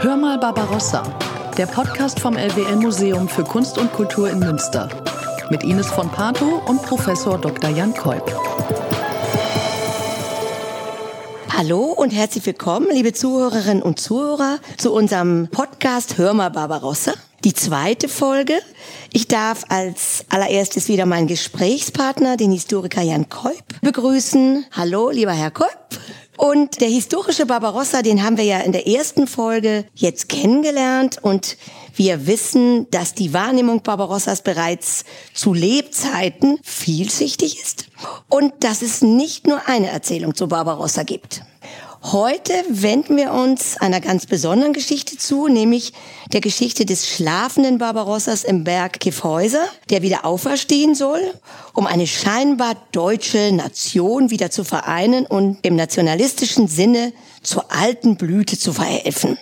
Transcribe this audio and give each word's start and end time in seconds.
Hör 0.00 0.16
mal 0.16 0.38
Barbarossa, 0.38 1.02
der 1.58 1.66
Podcast 1.66 2.18
vom 2.20 2.38
LWL 2.38 2.76
Museum 2.76 3.28
für 3.28 3.44
Kunst 3.44 3.76
und 3.76 3.92
Kultur 3.92 4.30
in 4.30 4.38
Münster. 4.38 4.88
Mit 5.50 5.64
Ines 5.64 5.88
von 5.88 6.08
Pato 6.08 6.62
und 6.66 6.80
Professor 6.80 7.36
Dr. 7.36 7.68
Jan 7.68 7.92
Kolb. 7.92 8.34
Hallo 11.54 11.80
und 11.80 12.12
herzlich 12.12 12.46
willkommen, 12.46 12.86
liebe 12.90 13.12
Zuhörerinnen 13.12 13.82
und 13.82 14.00
Zuhörer, 14.00 14.60
zu 14.78 14.94
unserem 14.94 15.48
Podcast 15.50 16.16
Hör 16.16 16.32
mal 16.32 16.48
Barbarossa. 16.48 17.12
Die 17.48 17.54
zweite 17.54 18.10
Folge. 18.10 18.60
Ich 19.10 19.26
darf 19.26 19.64
als 19.70 20.26
allererstes 20.28 20.88
wieder 20.88 21.06
meinen 21.06 21.28
Gesprächspartner, 21.28 22.36
den 22.36 22.52
Historiker 22.52 23.00
Jan 23.00 23.30
Kolb, 23.30 23.64
begrüßen. 23.80 24.66
Hallo, 24.72 25.08
lieber 25.08 25.32
Herr 25.32 25.50
Kolb. 25.50 25.98
Und 26.36 26.82
der 26.82 26.88
historische 26.88 27.46
Barbarossa, 27.46 28.02
den 28.02 28.22
haben 28.22 28.36
wir 28.36 28.44
ja 28.44 28.58
in 28.58 28.72
der 28.72 28.86
ersten 28.86 29.26
Folge 29.26 29.86
jetzt 29.94 30.28
kennengelernt 30.28 31.20
und 31.22 31.56
wir 31.96 32.26
wissen, 32.26 32.86
dass 32.90 33.14
die 33.14 33.32
Wahrnehmung 33.32 33.82
Barbarossas 33.82 34.42
bereits 34.42 35.06
zu 35.32 35.54
Lebzeiten 35.54 36.58
vielschichtig 36.62 37.58
ist 37.62 37.86
und 38.28 38.52
dass 38.60 38.82
es 38.82 39.00
nicht 39.00 39.46
nur 39.46 39.66
eine 39.66 39.88
Erzählung 39.88 40.34
zu 40.34 40.48
Barbarossa 40.48 41.02
gibt. 41.02 41.40
Heute 42.12 42.54
wenden 42.70 43.18
wir 43.18 43.32
uns 43.32 43.76
einer 43.76 44.00
ganz 44.00 44.24
besonderen 44.24 44.72
Geschichte 44.72 45.18
zu, 45.18 45.46
nämlich 45.46 45.92
der 46.32 46.40
Geschichte 46.40 46.86
des 46.86 47.06
schlafenden 47.06 47.76
Barbarossas 47.76 48.44
im 48.44 48.64
Berg 48.64 48.98
Kiffhäuser, 48.98 49.66
der 49.90 50.00
wieder 50.00 50.24
auferstehen 50.24 50.94
soll, 50.94 51.20
um 51.74 51.86
eine 51.86 52.06
scheinbar 52.06 52.76
deutsche 52.92 53.52
Nation 53.52 54.30
wieder 54.30 54.50
zu 54.50 54.64
vereinen 54.64 55.26
und 55.26 55.58
im 55.66 55.76
nationalistischen 55.76 56.66
Sinne 56.66 57.12
zur 57.42 57.70
alten 57.70 58.16
Blüte 58.16 58.58
zu 58.58 58.72
verhelfen. 58.72 59.36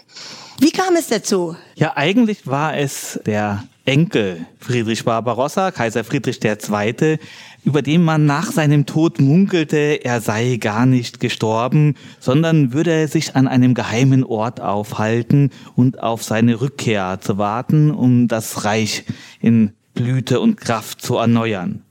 Wie 0.58 0.72
kam 0.72 0.96
es 0.96 1.06
dazu? 1.06 1.54
Ja, 1.76 1.96
eigentlich 1.96 2.48
war 2.48 2.76
es 2.76 3.20
der 3.26 3.62
Enkel 3.86 4.44
Friedrich 4.58 5.04
Barbarossa, 5.04 5.70
Kaiser 5.70 6.04
Friedrich 6.04 6.40
II., 6.44 7.18
über 7.64 7.82
den 7.82 8.02
man 8.02 8.26
nach 8.26 8.52
seinem 8.52 8.86
Tod 8.86 9.20
munkelte, 9.20 10.00
er 10.04 10.20
sei 10.20 10.56
gar 10.60 10.86
nicht 10.86 11.18
gestorben, 11.18 11.94
sondern 12.20 12.72
würde 12.72 13.08
sich 13.08 13.34
an 13.34 13.48
einem 13.48 13.74
geheimen 13.74 14.22
Ort 14.22 14.60
aufhalten 14.60 15.50
und 15.74 16.02
auf 16.02 16.22
seine 16.22 16.60
Rückkehr 16.60 17.18
zu 17.20 17.38
warten, 17.38 17.90
um 17.90 18.28
das 18.28 18.64
Reich 18.64 19.04
in 19.40 19.72
Blüte 19.94 20.40
und 20.40 20.56
Kraft 20.56 21.00
zu 21.00 21.16
erneuern. 21.16 21.82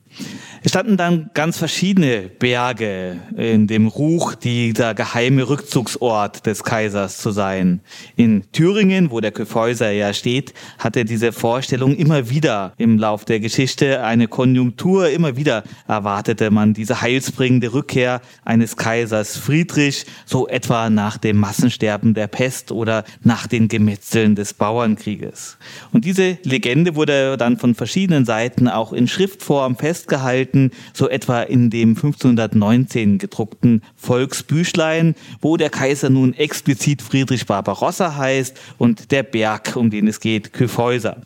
Es 0.65 0.71
standen 0.71 0.97
dann 0.97 1.29
ganz 1.35 1.59
verschiedene 1.59 2.23
Berge 2.23 3.19
in 3.37 3.67
dem 3.67 3.85
Ruch, 3.85 4.33
dieser 4.33 4.95
geheime 4.95 5.47
Rückzugsort 5.47 6.47
des 6.47 6.63
Kaisers 6.63 7.19
zu 7.19 7.29
sein. 7.29 7.81
In 8.15 8.51
Thüringen, 8.51 9.11
wo 9.11 9.19
der 9.19 9.31
Kyffhäuser 9.31 9.91
ja 9.91 10.11
steht, 10.11 10.55
hatte 10.79 11.05
diese 11.05 11.33
Vorstellung 11.33 11.95
immer 11.95 12.31
wieder 12.31 12.73
im 12.77 12.97
Lauf 12.97 13.25
der 13.25 13.39
Geschichte 13.39 14.03
eine 14.03 14.27
Konjunktur. 14.27 15.11
Immer 15.11 15.37
wieder 15.37 15.65
erwartete 15.87 16.49
man 16.49 16.73
diese 16.73 16.99
heilsbringende 16.99 17.71
Rückkehr 17.71 18.19
eines 18.43 18.75
Kaisers 18.75 19.37
Friedrich, 19.37 20.07
so 20.25 20.47
etwa 20.47 20.89
nach 20.89 21.19
dem 21.19 21.37
Massensterben 21.37 22.15
der 22.15 22.25
Pest 22.25 22.71
oder 22.71 23.03
nach 23.21 23.45
den 23.45 23.67
Gemetzeln 23.67 24.33
des 24.33 24.55
Bauernkrieges. 24.55 25.59
Und 25.93 26.05
diese 26.05 26.39
Legende 26.41 26.95
wurde 26.95 27.37
dann 27.37 27.57
von 27.57 27.75
verschiedenen 27.75 28.25
Seiten 28.25 28.67
auch 28.67 28.93
in 28.93 29.07
Schriftform 29.07 29.75
festgehalten 29.75 30.54
finden, 30.55 30.71
so 30.93 31.09
etwa 31.09 31.41
in 31.41 31.69
dem 31.69 31.89
1519 31.89 33.17
gedruckten 33.17 33.81
Volksbüchlein, 33.95 35.15
wo 35.41 35.57
der 35.57 35.69
Kaiser 35.69 36.09
nun 36.09 36.33
explizit 36.33 37.01
Friedrich 37.01 37.45
Barbarossa 37.45 38.15
heißt 38.15 38.57
und 38.77 39.11
der 39.11 39.23
Berg, 39.23 39.75
um 39.75 39.89
den 39.89 40.07
es 40.07 40.19
geht, 40.19 40.53
Kyffhäuser. 40.53 41.21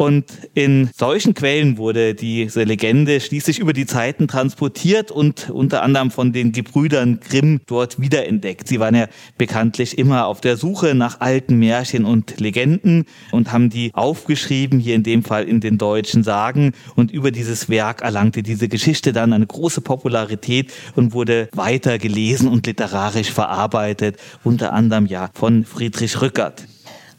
Und 0.00 0.24
in 0.54 0.88
solchen 0.96 1.34
Quellen 1.34 1.76
wurde 1.76 2.14
diese 2.14 2.64
Legende 2.64 3.20
schließlich 3.20 3.58
über 3.58 3.74
die 3.74 3.84
Zeiten 3.84 4.28
transportiert 4.28 5.10
und 5.10 5.50
unter 5.50 5.82
anderem 5.82 6.10
von 6.10 6.32
den 6.32 6.52
Gebrüdern 6.52 7.20
Grimm 7.20 7.60
dort 7.66 8.00
wiederentdeckt. 8.00 8.66
Sie 8.66 8.80
waren 8.80 8.94
ja 8.94 9.08
bekanntlich 9.36 9.98
immer 9.98 10.24
auf 10.24 10.40
der 10.40 10.56
Suche 10.56 10.94
nach 10.94 11.20
alten 11.20 11.58
Märchen 11.58 12.06
und 12.06 12.40
Legenden 12.40 13.04
und 13.30 13.52
haben 13.52 13.68
die 13.68 13.90
aufgeschrieben, 13.92 14.80
hier 14.80 14.94
in 14.94 15.02
dem 15.02 15.22
Fall 15.22 15.44
in 15.46 15.60
den 15.60 15.76
deutschen 15.76 16.24
Sagen. 16.24 16.72
Und 16.96 17.10
über 17.10 17.30
dieses 17.30 17.68
Werk 17.68 18.00
erlangte 18.00 18.42
diese 18.42 18.68
Geschichte 18.68 19.12
dann 19.12 19.34
eine 19.34 19.46
große 19.46 19.82
Popularität 19.82 20.72
und 20.96 21.12
wurde 21.12 21.50
weiter 21.52 21.98
gelesen 21.98 22.48
und 22.48 22.66
literarisch 22.66 23.30
verarbeitet, 23.30 24.16
unter 24.44 24.72
anderem 24.72 25.04
ja 25.04 25.28
von 25.34 25.66
Friedrich 25.66 26.22
Rückert. 26.22 26.64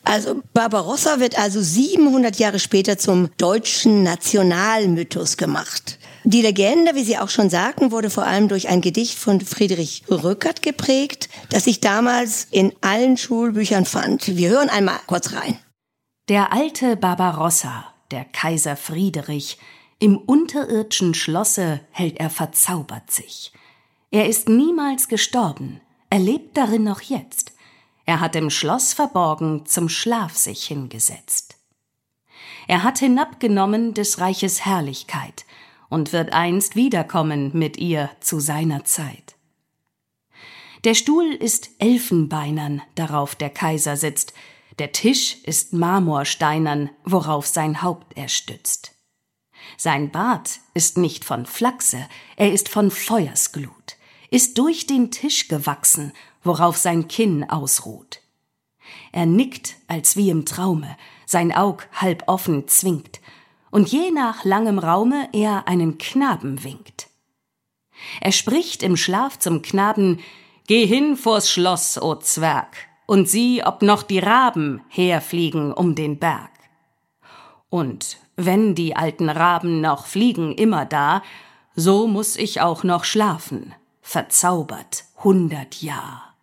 Also 0.03 0.41
Barbarossa 0.53 1.19
wird 1.19 1.38
also 1.38 1.62
700 1.62 2.38
Jahre 2.38 2.59
später 2.59 2.97
zum 2.97 3.29
deutschen 3.38 4.03
Nationalmythos 4.03 5.38
gemacht. 5.38 6.00
Die 6.23 6.41
Legende, 6.41 6.94
wie 6.95 7.03
Sie 7.03 7.17
auch 7.17 7.29
schon 7.29 7.50
sagten, 7.50 7.91
wurde 7.91 8.09
vor 8.09 8.25
allem 8.25 8.47
durch 8.47 8.67
ein 8.69 8.81
Gedicht 8.81 9.17
von 9.17 9.41
Friedrich 9.41 10.03
Rückert 10.09 10.62
geprägt, 10.62 11.29
das 11.50 11.63
sich 11.63 11.79
damals 11.79 12.47
in 12.51 12.73
allen 12.81 13.17
Schulbüchern 13.17 13.85
fand. 13.85 14.38
Wir 14.38 14.50
hören 14.50 14.69
einmal 14.69 15.00
kurz 15.07 15.34
rein. 15.34 15.57
Der 16.29 16.53
alte 16.53 16.95
Barbarossa, 16.95 17.85
der 18.12 18.25
Kaiser 18.25 18.75
Friedrich, 18.75 19.57
im 20.00 20.18
unterirdschen 20.18 21.13
Schlosse 21.13 21.81
hält 21.91 22.19
er 22.19 22.29
verzaubert 22.29 23.12
sich. 23.12 23.51
Er 24.12 24.28
ist 24.28 24.50
niemals 24.50 25.07
gestorben, 25.07 25.81
er 26.09 26.19
lebt 26.19 26.57
darin 26.57 26.83
noch 26.83 27.01
jetzt. 27.01 27.53
Er 28.06 28.19
hat 28.19 28.35
im 28.35 28.50
Schloss 28.50 28.94
verborgen 28.94 29.66
zum 29.66 29.89
Schlaf 29.89 30.35
sich 30.35 30.66
hingesetzt. 30.66 31.57
Er 32.67 32.84
hat 32.84 33.00
hinabgenommen 33.00 33.94
des 33.94 34.19
Reiches 34.19 34.66
Herrlichkeit 34.66 35.45
und 35.89 36.13
wird 36.13 36.34
einst 36.34 36.75
wiederkommen 36.75 37.51
mit 37.53 37.78
ihr 37.78 38.09
zu 38.19 38.39
seiner 38.39 38.84
Zeit. 38.85 39.35
Der 40.84 40.95
Stuhl 40.95 41.34
ist 41.34 41.69
elfenbeinern, 41.79 42.81
darauf 42.95 43.35
der 43.35 43.50
Kaiser 43.51 43.97
sitzt, 43.97 44.33
der 44.79 44.91
Tisch 44.91 45.38
ist 45.44 45.73
marmorsteinern, 45.73 46.89
worauf 47.03 47.45
sein 47.45 47.83
Haupt 47.83 48.18
er 48.18 48.29
stützt. 48.29 48.95
Sein 49.78 50.12
Bart 50.12 50.59
ist 50.73 50.97
nicht 50.97 51.23
von 51.23 51.45
Flachse, 51.45 52.07
er 52.35 52.51
ist 52.51 52.68
von 52.68 52.89
Feuersglut, 52.89 53.97
ist 54.31 54.58
durch 54.58 54.88
den 54.88 55.12
Tisch 55.12 55.47
gewachsen 55.47 56.14
worauf 56.44 56.78
sein 56.78 57.08
Kinn 57.08 57.50
ausruht. 57.50 58.22
Er 59.12 59.25
nickt, 59.25 59.75
als 59.88 60.16
wie 60.16 60.30
im 60.30 60.46
Traume, 60.46 60.97
sein 61.25 61.56
Aug 61.56 61.84
halb 61.94 62.24
offen 62.28 62.68
zwingt, 62.68 63.19
und 63.69 63.90
je 63.90 64.12
nach 64.12 64.44
langem 64.44 64.80
Raume 64.80 65.30
er 65.31 65.68
einen 65.68 65.97
Knaben 65.97 66.64
winkt. 66.64 67.08
Er 68.19 68.34
spricht 68.34 68.84
im 68.84 68.97
Schlaf 68.97 69.40
zum 69.40 69.62
Knaben, 69.62 70.19
Geh 70.68 70.86
hin 70.86 71.16
vors 71.16 71.50
Schloss, 71.50 72.02
o 72.02 72.16
Zwerg, 72.16 72.75
und 73.06 73.30
sieh, 73.30 73.63
ob 73.63 73.81
noch 73.81 74.03
die 74.03 74.19
Raben 74.19 74.81
herfliegen 74.90 75.74
um 75.74 75.96
den 75.96 76.19
Berg. 76.19 76.52
Und 77.69 78.18
wenn 78.36 78.75
die 78.75 78.96
alten 78.96 79.30
Raben 79.30 79.81
noch 79.81 80.06
fliegen 80.06 80.53
immer 80.53 80.86
da, 80.86 81.24
so 81.75 82.08
muss 82.08 82.36
ich 82.36 82.62
auch 82.62 82.84
noch 82.84 83.06
schlafen, 83.06 83.74
verzaubert 84.01 85.06
hundert 85.23 85.81
Jahr. 85.81 86.35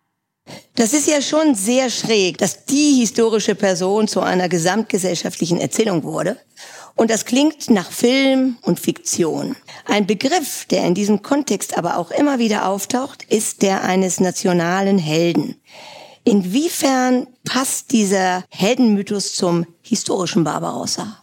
Das 0.75 0.93
ist 0.93 1.07
ja 1.07 1.21
schon 1.21 1.55
sehr 1.55 1.89
schräg, 1.89 2.37
dass 2.37 2.65
die 2.65 2.95
historische 2.99 3.55
Person 3.55 4.07
zu 4.07 4.21
einer 4.21 4.49
gesamtgesellschaftlichen 4.49 5.59
Erzählung 5.59 6.03
wurde. 6.03 6.37
Und 6.95 7.11
das 7.11 7.25
klingt 7.25 7.69
nach 7.69 7.91
Film 7.91 8.57
und 8.61 8.79
Fiktion. 8.79 9.55
Ein 9.85 10.05
Begriff, 10.05 10.65
der 10.65 10.85
in 10.85 10.95
diesem 10.95 11.21
Kontext 11.21 11.77
aber 11.77 11.97
auch 11.97 12.11
immer 12.11 12.39
wieder 12.39 12.67
auftaucht, 12.67 13.23
ist 13.23 13.61
der 13.61 13.83
eines 13.83 14.19
nationalen 14.19 14.97
Helden. 14.97 15.55
Inwiefern 16.25 17.27
passt 17.45 17.91
dieser 17.91 18.43
Heldenmythos 18.49 19.33
zum 19.33 19.65
historischen 19.81 20.43
Barbarossa? 20.43 21.19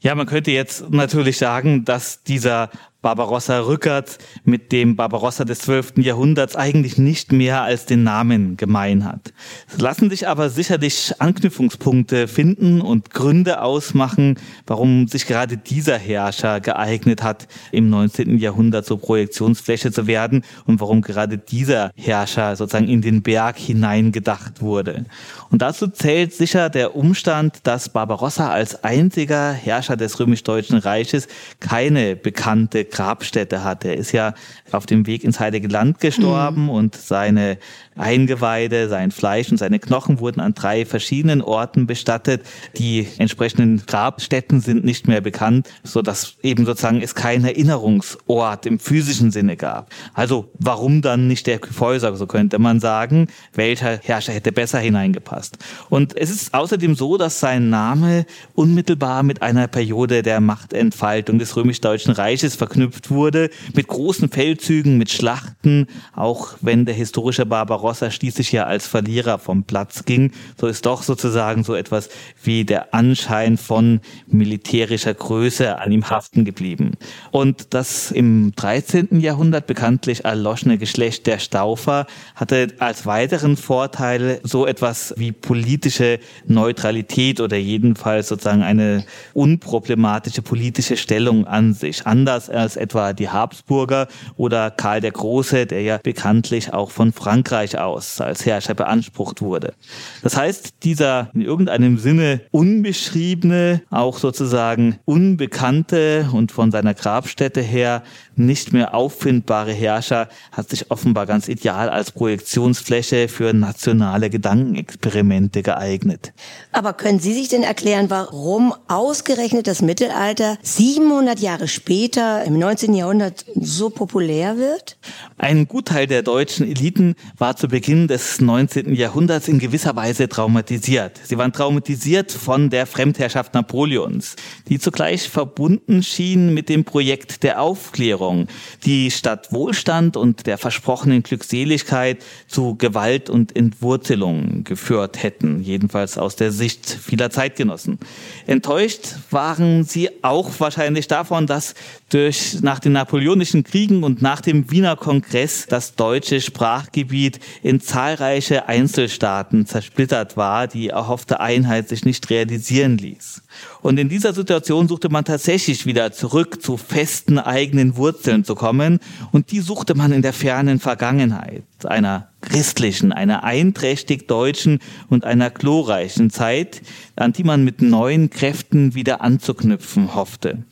Ja, 0.00 0.16
man 0.16 0.26
könnte 0.26 0.50
jetzt 0.50 0.90
natürlich 0.90 1.38
sagen, 1.38 1.84
dass 1.84 2.24
dieser 2.24 2.70
Barbarossa 3.02 3.58
Rückert 3.58 4.18
mit 4.44 4.70
dem 4.70 4.94
Barbarossa 4.94 5.44
des 5.44 5.58
12. 5.58 5.94
Jahrhunderts 5.96 6.54
eigentlich 6.54 6.98
nicht 6.98 7.32
mehr 7.32 7.62
als 7.62 7.84
den 7.84 8.04
Namen 8.04 8.56
gemein 8.56 9.04
hat. 9.04 9.32
Es 9.68 9.80
lassen 9.80 10.08
sich 10.08 10.28
aber 10.28 10.50
sicherlich 10.50 11.12
Anknüpfungspunkte 11.18 12.28
finden 12.28 12.80
und 12.80 13.10
Gründe 13.10 13.60
ausmachen, 13.60 14.38
warum 14.68 15.08
sich 15.08 15.26
gerade 15.26 15.56
dieser 15.56 15.98
Herrscher 15.98 16.60
geeignet 16.60 17.24
hat, 17.24 17.48
im 17.72 17.90
19. 17.90 18.38
Jahrhundert 18.38 18.86
zur 18.86 19.00
Projektionsfläche 19.00 19.90
zu 19.90 20.06
werden 20.06 20.44
und 20.66 20.80
warum 20.80 21.02
gerade 21.02 21.38
dieser 21.38 21.90
Herrscher 21.96 22.54
sozusagen 22.54 22.88
in 22.88 23.02
den 23.02 23.22
Berg 23.22 23.58
hineingedacht 23.58 24.62
wurde. 24.62 25.06
Und 25.50 25.60
dazu 25.60 25.88
zählt 25.88 26.34
sicher 26.34 26.70
der 26.70 26.94
Umstand, 26.94 27.58
dass 27.64 27.88
Barbarossa 27.88 28.50
als 28.50 28.84
einziger 28.84 29.52
Herrscher 29.52 29.96
des 29.96 30.20
römisch-deutschen 30.20 30.78
Reiches 30.78 31.26
keine 31.58 32.14
bekannte 32.14 32.91
Grabstätte 32.92 33.64
hat. 33.64 33.84
Er 33.84 33.96
ist 33.96 34.12
ja 34.12 34.34
auf 34.70 34.86
dem 34.86 35.06
Weg 35.06 35.24
ins 35.24 35.40
Heilige 35.40 35.66
Land 35.66 35.98
gestorben 35.98 36.64
mhm. 36.64 36.70
und 36.70 36.94
seine 36.94 37.58
Eingeweide, 37.96 38.88
sein 38.88 39.10
Fleisch 39.10 39.50
und 39.50 39.58
seine 39.58 39.78
Knochen 39.78 40.20
wurden 40.20 40.40
an 40.40 40.54
drei 40.54 40.86
verschiedenen 40.86 41.42
Orten 41.42 41.86
bestattet. 41.86 42.42
Die 42.78 43.06
entsprechenden 43.18 43.84
Grabstätten 43.86 44.60
sind 44.60 44.84
nicht 44.84 45.08
mehr 45.08 45.20
bekannt, 45.20 45.68
so 45.82 46.00
dass 46.00 46.36
eben 46.42 46.64
sozusagen 46.64 47.02
es 47.02 47.14
keinen 47.14 47.44
Erinnerungsort 47.44 48.66
im 48.66 48.78
physischen 48.78 49.30
Sinne 49.30 49.56
gab. 49.56 49.90
Also 50.14 50.50
warum 50.58 51.02
dann 51.02 51.28
nicht 51.28 51.46
der 51.46 51.58
Kyphäuser, 51.58 52.16
so 52.16 52.26
könnte 52.26 52.58
man 52.58 52.80
sagen, 52.80 53.28
welcher 53.52 53.98
Herrscher 53.98 54.32
hätte 54.32 54.52
besser 54.52 54.78
hineingepasst. 54.78 55.58
Und 55.90 56.16
es 56.16 56.30
ist 56.30 56.54
außerdem 56.54 56.94
so, 56.94 57.18
dass 57.18 57.40
sein 57.40 57.68
Name 57.68 58.24
unmittelbar 58.54 59.22
mit 59.22 59.42
einer 59.42 59.68
Periode 59.68 60.22
der 60.22 60.40
Machtentfaltung 60.40 61.38
des 61.38 61.56
römisch-deutschen 61.56 62.12
Reiches 62.12 62.56
verknüpft 62.56 63.10
wurde, 63.10 63.50
mit 63.74 63.86
großen 63.86 64.30
Feldzügen, 64.30 64.96
mit 64.96 65.10
Schlachten, 65.10 65.86
auch 66.14 66.54
wenn 66.60 66.86
der 66.86 66.94
historische 66.94 67.44
Barbarossa 67.44 67.81
schließlich 68.10 68.52
ja 68.52 68.64
als 68.64 68.86
Verlierer 68.86 69.38
vom 69.38 69.64
Platz 69.64 70.04
ging, 70.04 70.32
so 70.58 70.66
ist 70.66 70.86
doch 70.86 71.02
sozusagen 71.02 71.64
so 71.64 71.74
etwas 71.74 72.08
wie 72.42 72.64
der 72.64 72.94
Anschein 72.94 73.56
von 73.56 74.00
militärischer 74.26 75.14
Größe 75.14 75.78
an 75.78 75.92
ihm 75.92 76.08
haften 76.08 76.44
geblieben. 76.44 76.92
Und 77.30 77.74
das 77.74 78.10
im 78.10 78.52
13. 78.56 79.20
Jahrhundert 79.20 79.66
bekanntlich 79.66 80.24
erloschene 80.24 80.78
Geschlecht 80.78 81.26
der 81.26 81.38
Staufer 81.38 82.06
hatte 82.34 82.68
als 82.78 83.06
weiteren 83.06 83.56
Vorteil 83.56 84.40
so 84.42 84.66
etwas 84.66 85.14
wie 85.16 85.32
politische 85.32 86.18
Neutralität 86.46 87.40
oder 87.40 87.56
jedenfalls 87.56 88.28
sozusagen 88.28 88.62
eine 88.62 89.04
unproblematische 89.34 90.42
politische 90.42 90.96
Stellung 90.96 91.46
an 91.46 91.74
sich, 91.74 92.06
anders 92.06 92.50
als 92.50 92.76
etwa 92.76 93.12
die 93.12 93.28
Habsburger 93.28 94.08
oder 94.36 94.70
Karl 94.70 95.00
der 95.00 95.12
Große, 95.12 95.66
der 95.66 95.82
ja 95.82 95.98
bekanntlich 95.98 96.72
auch 96.72 96.90
von 96.90 97.12
Frankreich 97.12 97.71
aus 97.76 98.20
als 98.20 98.46
Herrscher 98.46 98.74
beansprucht 98.74 99.42
wurde. 99.42 99.74
Das 100.22 100.36
heißt, 100.36 100.82
dieser 100.82 101.30
in 101.34 101.40
irgendeinem 101.40 101.98
Sinne 101.98 102.40
unbeschriebene, 102.50 103.82
auch 103.90 104.18
sozusagen 104.18 104.98
unbekannte 105.04 106.28
und 106.32 106.52
von 106.52 106.70
seiner 106.70 106.94
Grabstätte 106.94 107.60
her 107.60 108.02
nicht 108.34 108.72
mehr 108.72 108.94
auffindbare 108.94 109.72
Herrscher 109.72 110.28
hat 110.52 110.70
sich 110.70 110.90
offenbar 110.90 111.26
ganz 111.26 111.48
ideal 111.48 111.88
als 111.88 112.12
Projektionsfläche 112.12 113.28
für 113.28 113.52
nationale 113.52 114.30
Gedankenexperimente 114.30 115.62
geeignet. 115.62 116.32
Aber 116.72 116.94
können 116.94 117.20
Sie 117.20 117.34
sich 117.34 117.48
denn 117.48 117.62
erklären, 117.62 118.08
warum 118.08 118.74
ausgerechnet 118.88 119.66
das 119.66 119.82
Mittelalter 119.82 120.56
700 120.62 121.40
Jahre 121.40 121.68
später 121.68 122.44
im 122.44 122.58
19. 122.58 122.94
Jahrhundert 122.94 123.44
so 123.54 123.90
populär 123.90 124.56
wird? 124.56 124.96
Ein 125.36 125.68
Gutteil 125.68 126.06
der 126.06 126.22
deutschen 126.22 126.66
Eliten 126.66 127.14
war 127.36 127.56
zu 127.62 127.68
Beginn 127.68 128.08
des 128.08 128.40
19. 128.40 128.92
Jahrhunderts 128.92 129.46
in 129.46 129.60
gewisser 129.60 129.94
Weise 129.94 130.28
traumatisiert. 130.28 131.20
Sie 131.22 131.38
waren 131.38 131.52
traumatisiert 131.52 132.32
von 132.32 132.70
der 132.70 132.86
Fremdherrschaft 132.86 133.54
Napoleons, 133.54 134.34
die 134.66 134.80
zugleich 134.80 135.28
verbunden 135.28 136.02
schien 136.02 136.52
mit 136.54 136.68
dem 136.68 136.82
Projekt 136.82 137.44
der 137.44 137.62
Aufklärung, 137.62 138.48
die 138.84 139.12
statt 139.12 139.52
Wohlstand 139.52 140.16
und 140.16 140.48
der 140.48 140.58
versprochenen 140.58 141.22
Glückseligkeit 141.22 142.24
zu 142.48 142.74
Gewalt 142.74 143.30
und 143.30 143.54
Entwurzelung 143.54 144.64
geführt 144.64 145.22
hätten, 145.22 145.62
jedenfalls 145.62 146.18
aus 146.18 146.34
der 146.34 146.50
Sicht 146.50 146.84
vieler 146.90 147.30
Zeitgenossen. 147.30 148.00
Enttäuscht 148.48 149.02
waren 149.30 149.84
sie 149.84 150.10
auch 150.22 150.50
wahrscheinlich 150.58 151.06
davon, 151.06 151.46
dass 151.46 151.74
durch 152.08 152.60
nach 152.60 152.80
den 152.80 152.92
napoleonischen 152.92 153.62
Kriegen 153.62 154.02
und 154.02 154.20
nach 154.20 154.40
dem 154.40 154.68
Wiener 154.72 154.96
Kongress 154.96 155.66
das 155.68 155.94
deutsche 155.94 156.40
Sprachgebiet 156.40 157.38
in 157.62 157.80
zahlreiche 157.80 158.68
Einzelstaaten 158.68 159.66
zersplittert 159.66 160.36
war, 160.36 160.66
die 160.66 160.88
erhoffte 160.88 161.40
Einheit 161.40 161.88
sich 161.88 162.04
nicht 162.04 162.30
realisieren 162.30 162.98
ließ. 162.98 163.42
Und 163.80 163.98
in 163.98 164.08
dieser 164.08 164.32
Situation 164.32 164.88
suchte 164.88 165.08
man 165.08 165.24
tatsächlich 165.24 165.86
wieder 165.86 166.12
zurück 166.12 166.62
zu 166.62 166.76
festen 166.76 167.38
eigenen 167.38 167.96
Wurzeln 167.96 168.44
zu 168.44 168.54
kommen. 168.54 169.00
Und 169.32 169.50
die 169.50 169.60
suchte 169.60 169.94
man 169.94 170.12
in 170.12 170.22
der 170.22 170.32
fernen 170.32 170.80
Vergangenheit, 170.80 171.64
einer 171.84 172.28
christlichen, 172.40 173.12
einer 173.12 173.44
einträchtig 173.44 174.28
deutschen 174.28 174.80
und 175.08 175.24
einer 175.24 175.50
glorreichen 175.50 176.30
Zeit, 176.30 176.82
an 177.16 177.32
die 177.32 177.44
man 177.44 177.64
mit 177.64 177.82
neuen 177.82 178.30
Kräften 178.30 178.94
wieder 178.94 179.20
anzuknüpfen 179.20 180.14
hoffte. 180.14 180.64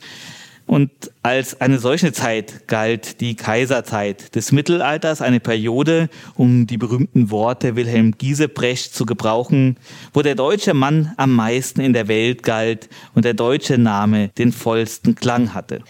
Und 0.71 0.93
als 1.25 1.61
eine 1.61 1.81
solche 1.81 2.13
Zeit 2.13 2.69
galt 2.69 3.21
die 3.21 3.35
Kaiserzeit 3.35 4.37
des 4.37 4.53
Mittelalters, 4.53 5.21
eine 5.21 5.41
Periode, 5.41 6.09
um 6.37 6.69
die 6.69 6.77
berühmten 6.77 7.33
Worte 7.33 7.75
Wilhelm 7.75 8.17
Giesebrecht 8.17 8.95
zu 8.95 9.05
gebrauchen, 9.05 9.79
wo 10.15 10.23
der 10.23 10.37
deutsche 10.37 10.73
Mann 10.73 11.13
am 11.17 11.35
meisten 11.35 11.81
in 11.81 11.93
der 11.93 12.07
Welt 12.07 12.45
galt 12.45 12.89
und 13.17 13.25
der 13.25 13.35
deutsche 13.35 13.79
Name 13.79 14.29
den 14.39 14.53
vollsten 14.53 15.17
Klang 15.17 15.55
hatte. 15.55 15.81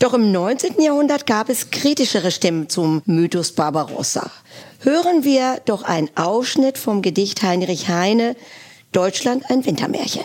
Doch 0.00 0.12
im 0.12 0.32
19. 0.32 0.82
Jahrhundert 0.82 1.26
gab 1.26 1.48
es 1.48 1.70
kritischere 1.70 2.30
Stimmen 2.30 2.68
zum 2.68 3.00
Mythos 3.06 3.52
Barbarossa. 3.52 4.30
Hören 4.80 5.24
wir 5.24 5.62
doch 5.64 5.82
einen 5.82 6.10
Ausschnitt 6.14 6.76
vom 6.76 7.00
Gedicht 7.00 7.42
Heinrich 7.42 7.88
Heine 7.88 8.36
Deutschland 8.92 9.50
ein 9.50 9.64
Wintermärchen. 9.64 10.24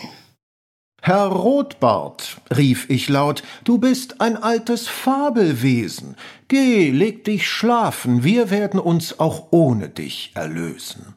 Herr 1.04 1.26
Rotbart, 1.26 2.36
rief 2.56 2.88
ich 2.88 3.08
laut, 3.08 3.42
du 3.64 3.78
bist 3.78 4.20
ein 4.20 4.40
altes 4.40 4.86
Fabelwesen. 4.86 6.14
Geh, 6.46 6.92
leg 6.92 7.24
dich 7.24 7.50
schlafen, 7.50 8.22
wir 8.22 8.50
werden 8.50 8.78
uns 8.78 9.18
auch 9.18 9.48
ohne 9.50 9.88
dich 9.88 10.30
erlösen. 10.36 11.16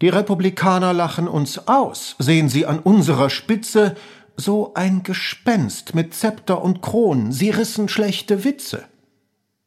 Die 0.00 0.08
Republikaner 0.08 0.92
lachen 0.92 1.28
uns 1.28 1.68
aus, 1.68 2.16
sehen 2.18 2.48
sie 2.48 2.66
an 2.66 2.80
unserer 2.80 3.30
Spitze 3.30 3.94
so 4.36 4.72
ein 4.74 5.04
Gespenst 5.04 5.94
mit 5.94 6.12
Zepter 6.12 6.60
und 6.60 6.82
Kron, 6.82 7.30
sie 7.30 7.50
rissen 7.50 7.88
schlechte 7.88 8.42
Witze. 8.42 8.86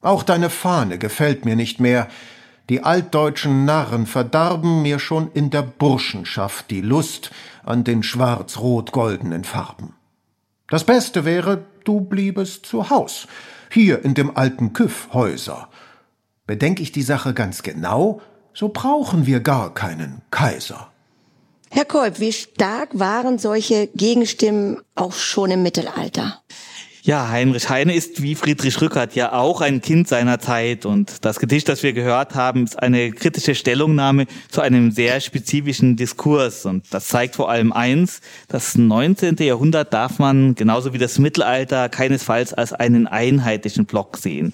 Auch 0.01 0.23
deine 0.23 0.49
Fahne 0.49 0.97
gefällt 0.97 1.45
mir 1.45 1.55
nicht 1.55 1.79
mehr, 1.79 2.09
die 2.69 2.83
altdeutschen 2.83 3.65
Narren 3.65 4.05
verdarben 4.05 4.83
mir 4.83 4.99
schon 4.99 5.31
in 5.33 5.49
der 5.49 5.63
Burschenschaft 5.63 6.69
die 6.69 6.81
Lust 6.81 7.31
an 7.63 7.83
den 7.83 8.03
schwarz-rot-goldenen 8.03 9.43
Farben. 9.43 9.95
Das 10.67 10.83
Beste 10.83 11.25
wäre, 11.25 11.65
du 11.83 12.01
bliebest 12.01 12.67
zu 12.67 12.91
Haus, 12.91 13.27
hier 13.71 14.05
in 14.05 14.13
dem 14.13 14.37
alten 14.37 14.73
Küffhäuser. 14.73 15.69
Bedenk 16.45 16.79
ich 16.79 16.91
die 16.91 17.01
Sache 17.01 17.33
ganz 17.33 17.63
genau, 17.63 18.21
so 18.53 18.69
brauchen 18.69 19.25
wir 19.25 19.39
gar 19.39 19.73
keinen 19.73 20.21
Kaiser. 20.29 20.91
Herr 21.71 21.85
Kolb, 21.85 22.19
wie 22.19 22.33
stark 22.33 22.89
waren 22.93 23.37
solche 23.37 23.87
Gegenstimmen 23.87 24.81
auch 24.95 25.13
schon 25.13 25.51
im 25.51 25.63
Mittelalter? 25.63 26.41
Ja, 27.01 27.29
Heinrich 27.29 27.69
Heine 27.69 27.95
ist 27.95 28.21
wie 28.21 28.35
Friedrich 28.35 28.81
Rückert 28.81 29.15
ja 29.15 29.31
auch 29.31 29.61
ein 29.61 29.79
Kind 29.81 30.09
seiner 30.09 30.39
Zeit 30.39 30.85
und 30.85 31.23
das 31.23 31.39
Gedicht, 31.39 31.69
das 31.69 31.81
wir 31.81 31.93
gehört 31.93 32.35
haben, 32.35 32.65
ist 32.65 32.77
eine 32.77 33.11
kritische 33.11 33.55
Stellungnahme 33.55 34.25
zu 34.49 34.59
einem 34.59 34.91
sehr 34.91 35.21
spezifischen 35.21 35.95
Diskurs 35.95 36.65
und 36.65 36.83
das 36.93 37.07
zeigt 37.07 37.37
vor 37.37 37.49
allem 37.49 37.71
eins, 37.71 38.19
das 38.49 38.77
19. 38.77 39.37
Jahrhundert 39.37 39.93
darf 39.93 40.19
man 40.19 40.55
genauso 40.55 40.93
wie 40.93 40.97
das 40.97 41.19
Mittelalter 41.19 41.87
keinesfalls 41.87 42.53
als 42.53 42.73
einen 42.73 43.07
einheitlichen 43.07 43.85
Block 43.85 44.17
sehen. 44.17 44.51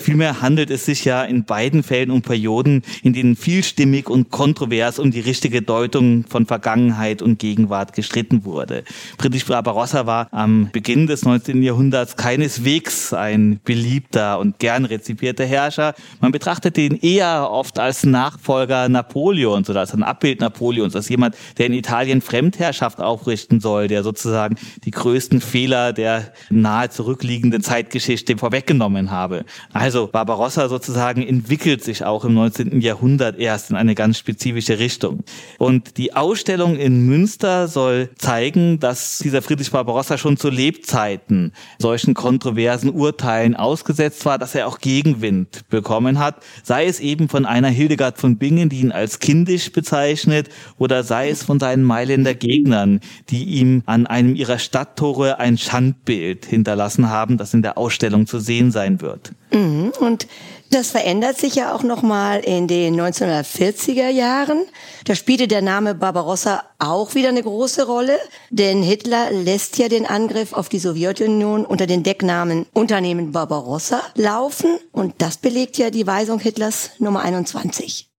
Vielmehr 0.00 0.40
handelt 0.40 0.70
es 0.70 0.84
sich 0.84 1.04
ja 1.04 1.24
in 1.24 1.42
beiden 1.42 1.82
Fällen 1.82 2.12
um 2.12 2.22
Perioden, 2.22 2.82
in 3.02 3.14
denen 3.14 3.34
vielstimmig 3.34 4.08
und 4.08 4.30
kontrovers 4.30 5.00
um 5.00 5.10
die 5.10 5.18
richtige 5.18 5.60
Deutung 5.60 6.24
von 6.28 6.46
Vergangenheit 6.46 7.20
und 7.20 7.40
Gegenwart 7.40 7.94
gestritten 7.94 8.44
wurde. 8.44 8.84
Friedrich 9.18 9.46
Barbarossa 9.46 10.06
war 10.06 10.28
am 10.30 10.70
Beginn 10.72 11.08
des 11.08 11.24
19. 11.24 11.64
Jahrhunderts 11.64 11.87
keineswegs 12.16 13.12
ein 13.12 13.60
beliebter 13.64 14.38
und 14.38 14.58
gern 14.58 14.84
rezipierter 14.84 15.44
Herrscher. 15.44 15.94
Man 16.20 16.32
betrachtete 16.32 16.80
ihn 16.80 16.98
eher 17.00 17.50
oft 17.50 17.78
als 17.78 18.04
Nachfolger 18.04 18.88
Napoleons 18.88 19.68
oder 19.68 19.80
als 19.80 19.94
ein 19.94 20.02
Abbild 20.02 20.40
Napoleons, 20.40 20.94
als 20.96 21.08
jemand, 21.08 21.36
der 21.58 21.66
in 21.66 21.72
Italien 21.74 22.20
Fremdherrschaft 22.20 23.00
aufrichten 23.00 23.60
soll, 23.60 23.88
der 23.88 24.02
sozusagen 24.02 24.56
die 24.84 24.90
größten 24.90 25.40
Fehler 25.40 25.92
der 25.92 26.32
nahe 26.50 26.90
zurückliegenden 26.90 27.62
Zeitgeschichte 27.62 28.36
vorweggenommen 28.36 29.10
habe. 29.10 29.44
Also 29.72 30.06
Barbarossa 30.06 30.68
sozusagen 30.68 31.22
entwickelt 31.22 31.84
sich 31.84 32.04
auch 32.04 32.24
im 32.24 32.34
19. 32.34 32.80
Jahrhundert 32.80 33.38
erst 33.38 33.70
in 33.70 33.76
eine 33.76 33.94
ganz 33.94 34.18
spezifische 34.18 34.78
Richtung. 34.78 35.24
Und 35.58 35.96
die 35.96 36.14
Ausstellung 36.14 36.76
in 36.76 37.06
Münster 37.06 37.68
soll 37.68 38.10
zeigen, 38.18 38.80
dass 38.80 39.18
dieser 39.18 39.42
Friedrich 39.42 39.70
Barbarossa 39.70 40.18
schon 40.18 40.36
zu 40.36 40.50
Lebzeiten 40.50 41.52
solchen 41.78 42.14
kontroversen 42.14 42.90
Urteilen 42.90 43.54
ausgesetzt 43.54 44.24
war, 44.26 44.38
dass 44.38 44.54
er 44.54 44.66
auch 44.66 44.80
Gegenwind 44.80 45.68
bekommen 45.68 46.18
hat, 46.18 46.36
sei 46.62 46.86
es 46.86 47.00
eben 47.00 47.28
von 47.28 47.46
einer 47.46 47.68
Hildegard 47.68 48.18
von 48.18 48.36
Bingen, 48.36 48.68
die 48.68 48.80
ihn 48.80 48.92
als 48.92 49.20
kindisch 49.20 49.72
bezeichnet, 49.72 50.48
oder 50.76 51.04
sei 51.04 51.30
es 51.30 51.42
von 51.42 51.60
seinen 51.60 51.84
Mailänder 51.84 52.34
Gegnern, 52.34 53.00
die 53.30 53.44
ihm 53.44 53.82
an 53.86 54.06
einem 54.06 54.34
ihrer 54.34 54.58
Stadttore 54.58 55.38
ein 55.38 55.56
Schandbild 55.56 56.46
hinterlassen 56.46 57.08
haben, 57.10 57.38
das 57.38 57.54
in 57.54 57.62
der 57.62 57.78
Ausstellung 57.78 58.26
zu 58.26 58.40
sehen 58.40 58.72
sein 58.72 59.00
wird. 59.00 59.32
Mhm. 59.52 59.92
Und 60.00 60.26
das 60.70 60.90
verändert 60.90 61.38
sich 61.38 61.54
ja 61.54 61.74
auch 61.74 61.82
nochmal 61.82 62.40
in 62.40 62.68
den 62.68 63.00
1940er 63.00 64.08
Jahren. 64.08 64.64
Da 65.04 65.14
spielte 65.14 65.48
der 65.48 65.62
Name 65.62 65.94
Barbarossa 65.94 66.62
auch 66.78 67.14
wieder 67.14 67.30
eine 67.30 67.42
große 67.42 67.86
Rolle, 67.86 68.18
denn 68.50 68.82
Hitler 68.82 69.30
lässt 69.30 69.78
ja 69.78 69.88
den 69.88 70.06
Angriff 70.06 70.52
auf 70.52 70.68
die 70.68 70.78
Sowjetunion 70.78 71.64
unter 71.64 71.86
den 71.86 72.02
Decknamen 72.02 72.66
Unternehmen 72.74 73.32
Barbarossa 73.32 74.02
laufen 74.14 74.78
und 74.92 75.14
das 75.18 75.38
belegt 75.38 75.78
ja 75.78 75.90
die 75.90 76.06
Weisung 76.06 76.38
Hitlers 76.38 76.90
Nummer 76.98 77.20
21. 77.20 78.10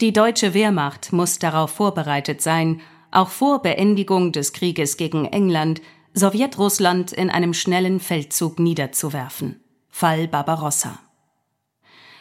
Die 0.00 0.12
deutsche 0.12 0.54
Wehrmacht 0.54 1.12
muss 1.12 1.38
darauf 1.40 1.70
vorbereitet 1.70 2.40
sein, 2.40 2.80
auch 3.10 3.30
vor 3.30 3.62
Beendigung 3.62 4.32
des 4.32 4.52
Krieges 4.52 4.96
gegen 4.96 5.24
England 5.24 5.80
Sowjetrussland 6.14 7.12
in 7.12 7.30
einem 7.30 7.54
schnellen 7.54 8.00
Feldzug 8.00 8.58
niederzuwerfen. 8.58 9.60
Fall 9.88 10.28
Barbarossa. 10.28 10.98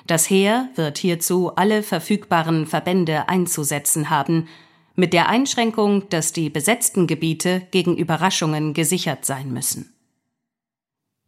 Das 0.08 0.30
Heer 0.30 0.70
wird 0.76 0.98
hierzu 0.98 1.52
alle 1.58 1.84
verfügbaren 1.84 2.66
Verbände 2.66 3.28
einzusetzen 3.28 4.10
haben, 4.10 4.48
mit 4.96 5.12
der 5.12 5.28
Einschränkung, 5.28 6.08
dass 6.10 6.32
die 6.32 6.50
besetzten 6.50 7.08
Gebiete 7.08 7.68
gegen 7.72 7.98
Überraschungen 7.98 8.74
gesichert 8.74 9.26
sein 9.26 9.52
müssen. 9.52 9.94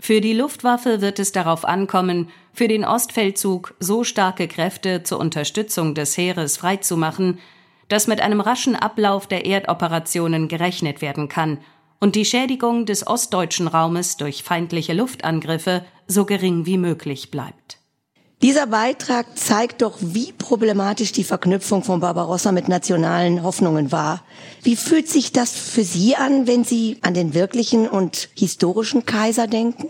Für 0.01 0.21
die 0.21 0.33
Luftwaffe 0.33 1.01
wird 1.01 1.19
es 1.19 1.33
darauf 1.33 1.65
ankommen, 1.65 2.29
für 2.53 2.69
den 2.69 2.85
Ostfeldzug 2.85 3.75
so 3.81 4.05
starke 4.05 4.47
Kräfte 4.47 5.03
zur 5.03 5.19
Unterstützung 5.19 5.93
des 5.93 6.17
Heeres 6.17 6.55
freizumachen, 6.55 7.39
dass 7.89 8.07
mit 8.07 8.21
einem 8.21 8.39
raschen 8.39 8.77
Ablauf 8.77 9.27
der 9.27 9.45
Erdoperationen 9.45 10.47
gerechnet 10.47 11.01
werden 11.01 11.27
kann 11.27 11.57
und 11.99 12.15
die 12.15 12.23
Schädigung 12.23 12.85
des 12.85 13.05
ostdeutschen 13.05 13.67
Raumes 13.67 14.15
durch 14.15 14.41
feindliche 14.41 14.93
Luftangriffe 14.93 15.83
so 16.07 16.25
gering 16.25 16.65
wie 16.65 16.77
möglich 16.77 17.29
bleibt. 17.29 17.78
Dieser 18.41 18.67
Beitrag 18.67 19.37
zeigt 19.37 19.81
doch, 19.81 19.97
wie 19.99 20.31
problematisch 20.31 21.11
die 21.11 21.25
Verknüpfung 21.25 21.83
von 21.83 21.99
Barbarossa 21.99 22.53
mit 22.53 22.69
nationalen 22.69 23.43
Hoffnungen 23.43 23.91
war. 23.91 24.23
Wie 24.63 24.77
fühlt 24.77 25.09
sich 25.09 25.33
das 25.33 25.51
für 25.51 25.83
Sie 25.83 26.15
an, 26.15 26.47
wenn 26.47 26.63
Sie 26.63 26.99
an 27.01 27.13
den 27.13 27.33
wirklichen 27.33 27.85
und 27.89 28.29
historischen 28.35 29.05
Kaiser 29.05 29.45
denken? 29.45 29.89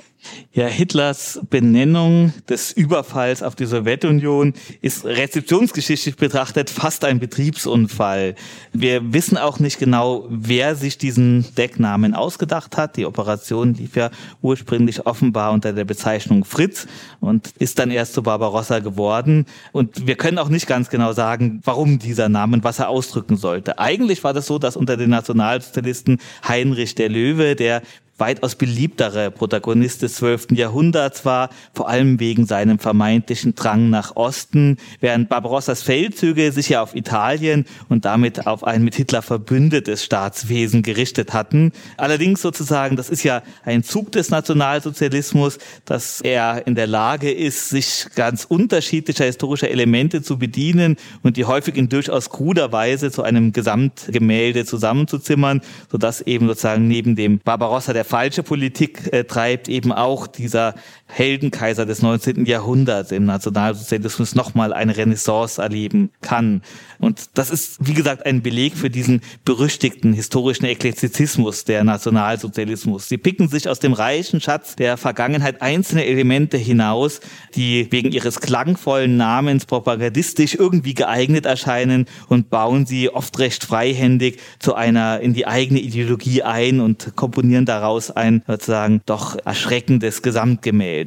Ja, 0.52 0.68
Hitlers 0.68 1.40
Benennung 1.50 2.34
des 2.50 2.72
Überfalls 2.72 3.42
auf 3.42 3.56
die 3.56 3.66
Sowjetunion 3.66 4.54
ist 4.82 5.06
rezeptionsgeschichtlich 5.06 6.18
betrachtet 6.18 6.70
fast 6.70 7.06
ein 7.06 7.20
Betriebsunfall. 7.20 8.36
Wir 8.74 9.14
wissen 9.14 9.38
auch 9.38 9.60
nicht 9.60 9.80
genau, 9.80 10.26
wer 10.30 10.76
sich 10.76 10.98
diesen 10.98 11.46
Decknamen 11.56 12.14
ausgedacht 12.14 12.76
hat. 12.76 12.98
Die 12.98 13.06
Operation 13.06 13.74
lief 13.76 13.96
ja 13.96 14.10
ursprünglich 14.42 15.06
offenbar 15.06 15.54
unter 15.54 15.72
der 15.72 15.86
Bezeichnung 15.86 16.44
Fritz 16.44 16.88
und 17.22 17.54
ist 17.60 17.80
dann 17.80 17.90
erst 17.90 18.14
zu 18.14 18.24
Barbarossa 18.24 18.80
geworden. 18.80 19.46
Und 19.72 20.06
wir 20.06 20.16
können 20.16 20.38
auch 20.38 20.50
nicht 20.50 20.68
ganz 20.68 20.90
genau 20.90 21.14
sagen, 21.14 21.62
warum 21.64 22.00
dieser 22.00 22.28
Name 22.28 22.58
und 22.58 22.64
was 22.64 22.80
er 22.80 22.90
ausdrücken 22.90 23.38
sollte. 23.38 23.80
Eigentlich 23.80 24.24
war 24.24 24.34
das 24.34 24.48
so, 24.48 24.60
dass 24.60 24.76
unter 24.76 24.98
den 24.98 25.12
Nationalsozialisten 25.12 26.20
Heinrich 26.46 26.96
der 26.96 27.10
Löwe, 27.10 27.56
der 27.56 27.82
weitaus 28.20 28.56
beliebtere 28.56 29.32
Protagonist 29.32 30.02
des 30.02 30.16
12. 30.16 30.48
Jahrhunderts 30.52 31.26
war, 31.26 31.50
vor 31.74 31.90
allem 31.90 32.20
wegen 32.20 32.46
seinem 32.46 32.80
vermeintlichen 32.80 33.56
Drang 33.56 33.90
nach 33.90 34.16
Osten, 34.16 34.78
während 35.00 35.30
Barbarossas 35.30 35.82
Feldzüge 35.84 36.52
sich 36.52 36.70
ja 36.70 36.82
auf 36.82 36.96
Italien 36.96 37.66
und 37.88 38.06
damit 38.06 38.48
auf 38.48 38.64
ein 38.64 38.84
mit 38.84 38.96
Hitler 38.96 39.22
verbündetes 39.22 40.04
Staatswesen 40.04 40.84
gerichtet 40.84 41.34
hatten. 41.34 41.72
Allerdings 41.98 42.42
sozusagen, 42.42 42.96
das 42.96 43.10
ist 43.10 43.24
ja 43.24 43.42
ein 43.64 43.84
Zug 43.84 44.12
des 44.12 44.30
Nationalsozialismus, 44.30 45.58
dass 45.86 46.22
er 46.22 46.68
in 46.68 46.76
der 46.76 46.88
Lage 46.88 47.32
ist, 47.32 47.70
sich 47.70 48.08
ganz 48.16 48.46
unterschiedlicher 48.46 49.26
historischer 49.26 49.70
Elemente 49.70 50.22
zu 50.22 50.38
bedienen 50.38 50.98
und 51.24 51.38
die 51.38 51.46
häufig 51.46 51.76
in 51.76 51.90
durchaus 51.90 52.30
kruder 52.30 52.72
Weise 52.72 53.12
zu 53.12 53.24
einem 53.24 53.54
Gesamtgemälde 53.54 54.66
zusammenzuzimmern, 54.66 55.62
sodass 55.92 56.22
eben 56.22 56.48
sozusagen 56.48 56.88
neben 56.88 57.16
dem 57.16 57.40
Barbarossa 57.40 57.94
der 57.94 58.06
falsche 58.10 58.42
Politik 58.42 59.14
äh, 59.14 59.24
treibt, 59.24 59.70
eben 59.70 59.92
auch 59.92 60.26
dieser 60.26 60.74
Heldenkaiser 61.10 61.86
des 61.86 62.02
19. 62.02 62.46
Jahrhunderts 62.46 63.12
im 63.12 63.26
Nationalsozialismus 63.26 64.36
nochmal 64.36 64.72
eine 64.74 64.96
Renaissance 64.96 65.60
erleben 65.62 66.12
kann. 66.22 66.62
Und 67.00 67.38
das 67.38 67.50
ist, 67.50 67.78
wie 67.80 67.94
gesagt, 67.94 68.26
ein 68.26 68.42
Beleg 68.44 68.78
für 68.78 68.90
diesen 68.90 69.22
berüchtigten 69.44 70.14
historischen 70.14 70.66
Eklektizismus 70.66 71.66
der 71.66 71.84
Nationalsozialismus. 71.84 73.10
Sie 73.10 73.18
picken 73.18 73.48
sich 73.48 73.68
aus 73.68 73.80
dem 73.80 73.94
reichen 73.94 74.40
Schatz 74.40 74.76
der 74.76 74.98
Vergangenheit 74.98 75.62
einzelne 75.62 76.06
Elemente 76.06 76.58
hinaus, 76.58 77.22
die 77.56 77.88
wegen 77.92 78.12
ihres 78.12 78.40
klangvollen 78.40 79.18
Namens 79.18 79.66
propagandistisch 79.66 80.56
irgendwie 80.56 80.94
geeignet 80.94 81.46
erscheinen 81.46 82.06
und 82.28 82.50
bauen 82.50 82.86
sie 82.86 83.10
oft 83.10 83.40
recht 83.40 83.64
freihändig 83.64 84.40
zu 84.60 84.76
einer 84.76 85.22
in 85.22 85.34
die 85.34 85.48
eigene 85.48 85.80
Ideologie 85.80 86.44
ein 86.44 86.80
und 86.80 87.16
komponieren 87.16 87.66
daraus 87.66 88.12
ein 88.12 88.44
sozusagen 88.46 89.02
doch 89.06 89.38
erschreckendes 89.44 90.22
Gesamtgemälde. 90.22 90.99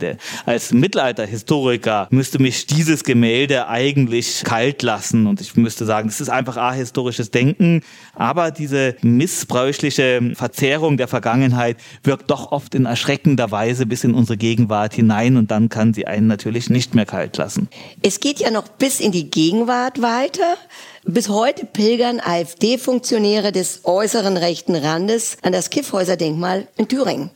Als 0.46 0.72
Mittelalterhistoriker 0.72 2.08
müsste 2.10 2.40
mich 2.40 2.66
dieses 2.66 3.04
Gemälde 3.04 3.68
eigentlich 3.68 4.42
kalt 4.44 4.82
lassen 4.82 5.26
und 5.26 5.40
ich 5.40 5.56
müsste 5.56 5.84
sagen, 5.84 6.08
das 6.08 6.20
ist 6.20 6.28
einfach 6.28 6.56
ahistorisches 6.56 7.30
Denken, 7.30 7.82
aber 8.14 8.50
diese 8.50 8.96
missbräuchliche 9.02 10.32
Verzerrung 10.34 10.96
der 10.96 11.08
Vergangenheit 11.08 11.76
wirkt 12.02 12.30
doch 12.30 12.52
oft 12.52 12.74
in 12.74 12.86
erschreckender 12.86 13.50
Weise 13.50 13.86
bis 13.86 14.04
in 14.04 14.14
unsere 14.14 14.36
Gegenwart 14.36 14.94
hinein 14.94 15.36
und 15.36 15.50
dann 15.50 15.68
kann 15.68 15.94
sie 15.94 16.06
einen 16.06 16.26
natürlich 16.26 16.70
nicht 16.70 16.94
mehr 16.94 17.06
kalt 17.06 17.36
lassen. 17.36 17.68
Es 18.02 18.20
geht 18.20 18.40
ja 18.40 18.50
noch 18.50 18.68
bis 18.68 19.00
in 19.00 19.12
die 19.12 19.30
Gegenwart 19.30 20.02
weiter. 20.02 20.56
Bis 21.04 21.28
heute 21.28 21.66
pilgern 21.66 22.20
AfD-Funktionäre 22.20 23.50
des 23.50 23.80
äußeren 23.84 24.36
rechten 24.36 24.76
Randes 24.76 25.36
an 25.42 25.52
das 25.52 25.70
Kiffhäuser-Denkmal 25.70 26.68
in 26.76 26.86
Thüringen. 26.86 27.30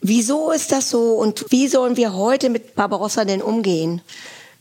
Wieso 0.00 0.50
ist 0.52 0.72
das 0.72 0.90
so 0.90 1.12
und 1.14 1.46
wie 1.50 1.68
sollen 1.68 1.96
wir 1.96 2.14
heute 2.14 2.50
mit 2.50 2.74
Barbarossa 2.74 3.24
denn 3.24 3.42
umgehen? 3.42 4.00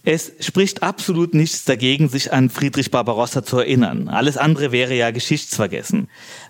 Es 0.03 0.32
spricht 0.39 0.84
absolut 0.84 1.34
nichts 1.34 1.65
dagegen, 1.65 2.08
sich 2.08 2.32
an 2.32 2.50
Friedrich 2.50 2.91
Barbarossa 2.91 3.44
zu 3.44 3.58
erinnern. 3.58 4.08
Alles 4.08 4.38
andere 4.38 4.72
wäre 4.72 4.94
ja 4.94 5.12
geschichtsvergessen. 5.12 6.08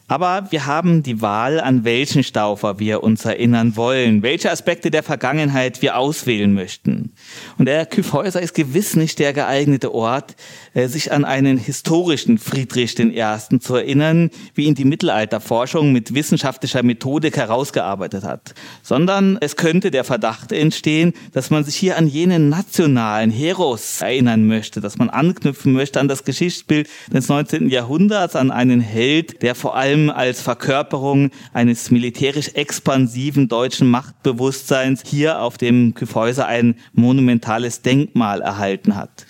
Aber 0.10 0.48
wir 0.52 0.66
haben 0.66 1.04
die 1.04 1.22
Wahl, 1.22 1.60
an 1.60 1.84
welchen 1.84 2.24
Staufer 2.24 2.80
wir 2.80 3.04
uns 3.04 3.26
erinnern 3.26 3.76
wollen, 3.76 4.24
welche 4.24 4.50
Aspekte 4.50 4.90
der 4.90 5.04
Vergangenheit 5.04 5.82
wir 5.82 5.98
auswählen 5.98 6.54
möchten. 6.54 7.12
Und 7.58 7.66
der 7.66 7.86
Kyffhäuser 7.86 8.42
ist 8.42 8.54
gewiss 8.54 8.96
nicht 8.96 9.20
der 9.20 9.34
geeignete 9.34 9.94
Ort, 9.94 10.38
äh, 10.74 10.88
sich 10.88 11.12
an 11.12 11.26
einen 11.26 11.58
historischen 11.58 12.38
Friedrich 12.38 12.98
I. 12.98 13.60
zu 13.60 13.76
erinnern, 13.76 14.30
wie 14.56 14.66
ihn 14.66 14.76
die 14.76 14.86
Mittelalterforschung 14.86 15.92
mit 15.92 16.14
wissenschaftlicher 16.14 16.84
Methodik 16.84 17.36
herausgearbeitet 17.36 18.24
hat, 18.24 18.54
sondern 18.84 19.38
es 19.42 19.58
könnte 19.58 19.92
der 19.92 20.06
Verdacht 20.06 20.54
entstehen, 20.54 21.12
dass 21.34 21.50
man 21.50 21.66
sich 21.66 21.76
hier 21.76 21.98
an 21.98 22.08
jenen 22.08 22.48
nationalen 22.48 23.30
Heros 23.30 24.02
erinnern 24.02 24.48
möchte, 24.48 24.80
dass 24.80 24.98
man 24.98 25.10
anknüpfen 25.10 25.74
möchte 25.74 26.00
an 26.00 26.08
das 26.08 26.24
Geschichtsbild 26.24 26.88
des 27.12 27.28
19. 27.28 27.68
Jahrhunderts, 27.70 28.38
an 28.38 28.52
einen 28.52 28.80
Held, 28.80 29.42
der 29.42 29.54
vor 29.54 29.76
allem 29.76 29.97
allem 29.98 30.10
als 30.10 30.42
Verkörperung 30.42 31.32
eines 31.54 31.92
militärisch 31.92 32.50
expansiven 32.54 33.48
deutschen 33.48 33.89
Machtbewusstseins 33.89 35.01
hier 35.06 35.42
auf 35.42 35.58
dem 35.58 35.94
Kyffhäuser 35.94 36.46
ein 36.46 36.75
monumentales 36.94 37.82
Denkmal 37.82 38.42
erhalten 38.42 38.96
hat. 38.96 39.25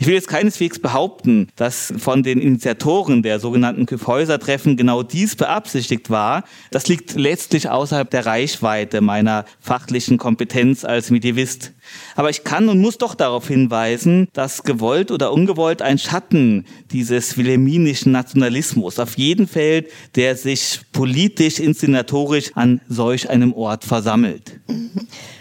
Ich 0.00 0.06
will 0.06 0.14
jetzt 0.14 0.28
keineswegs 0.28 0.78
behaupten, 0.78 1.48
dass 1.56 1.92
von 1.98 2.22
den 2.22 2.40
Initiatoren 2.40 3.24
der 3.24 3.40
sogenannten 3.40 3.84
Kyffhäuser-Treffen 3.84 4.76
genau 4.76 5.02
dies 5.02 5.34
beabsichtigt 5.34 6.08
war. 6.08 6.44
Das 6.70 6.86
liegt 6.86 7.16
letztlich 7.16 7.68
außerhalb 7.68 8.08
der 8.08 8.24
Reichweite 8.24 9.00
meiner 9.00 9.44
fachlichen 9.58 10.16
Kompetenz 10.16 10.84
als 10.84 11.10
Medievist. 11.10 11.72
Aber 12.14 12.30
ich 12.30 12.44
kann 12.44 12.68
und 12.68 12.78
muss 12.80 12.98
doch 12.98 13.16
darauf 13.16 13.48
hinweisen, 13.48 14.28
dass 14.34 14.62
gewollt 14.62 15.10
oder 15.10 15.32
ungewollt 15.32 15.82
ein 15.82 15.98
Schatten 15.98 16.64
dieses 16.92 17.36
wilhelminischen 17.36 18.12
Nationalismus 18.12 19.00
auf 19.00 19.18
jeden 19.18 19.48
fällt, 19.48 19.90
der 20.14 20.36
sich 20.36 20.80
politisch, 20.92 21.58
inszenatorisch 21.58 22.52
an 22.54 22.80
solch 22.88 23.30
einem 23.30 23.52
Ort 23.52 23.84
versammelt. 23.84 24.60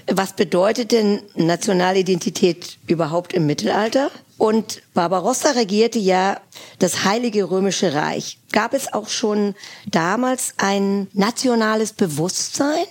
Was 0.08 0.34
bedeutet 0.34 0.94
denn 0.94 1.20
Nationalidentität 1.36 2.80
überhaupt 2.88 3.34
im 3.34 3.46
Mittelalter? 3.46 4.10
Und 4.38 4.84
Barbarossa 4.94 5.52
regierte 5.52 6.00
ja 6.00 6.40
das 6.80 7.06
Heilige 7.06 7.50
Römische 7.50 7.94
Reich. 7.94 8.38
Gab 8.52 8.74
es 8.74 8.94
auch 8.94 9.10
schon 9.10 9.56
damals 9.88 10.54
ein 10.58 11.08
nationales 11.14 11.94
Bewusstsein? 11.94 12.86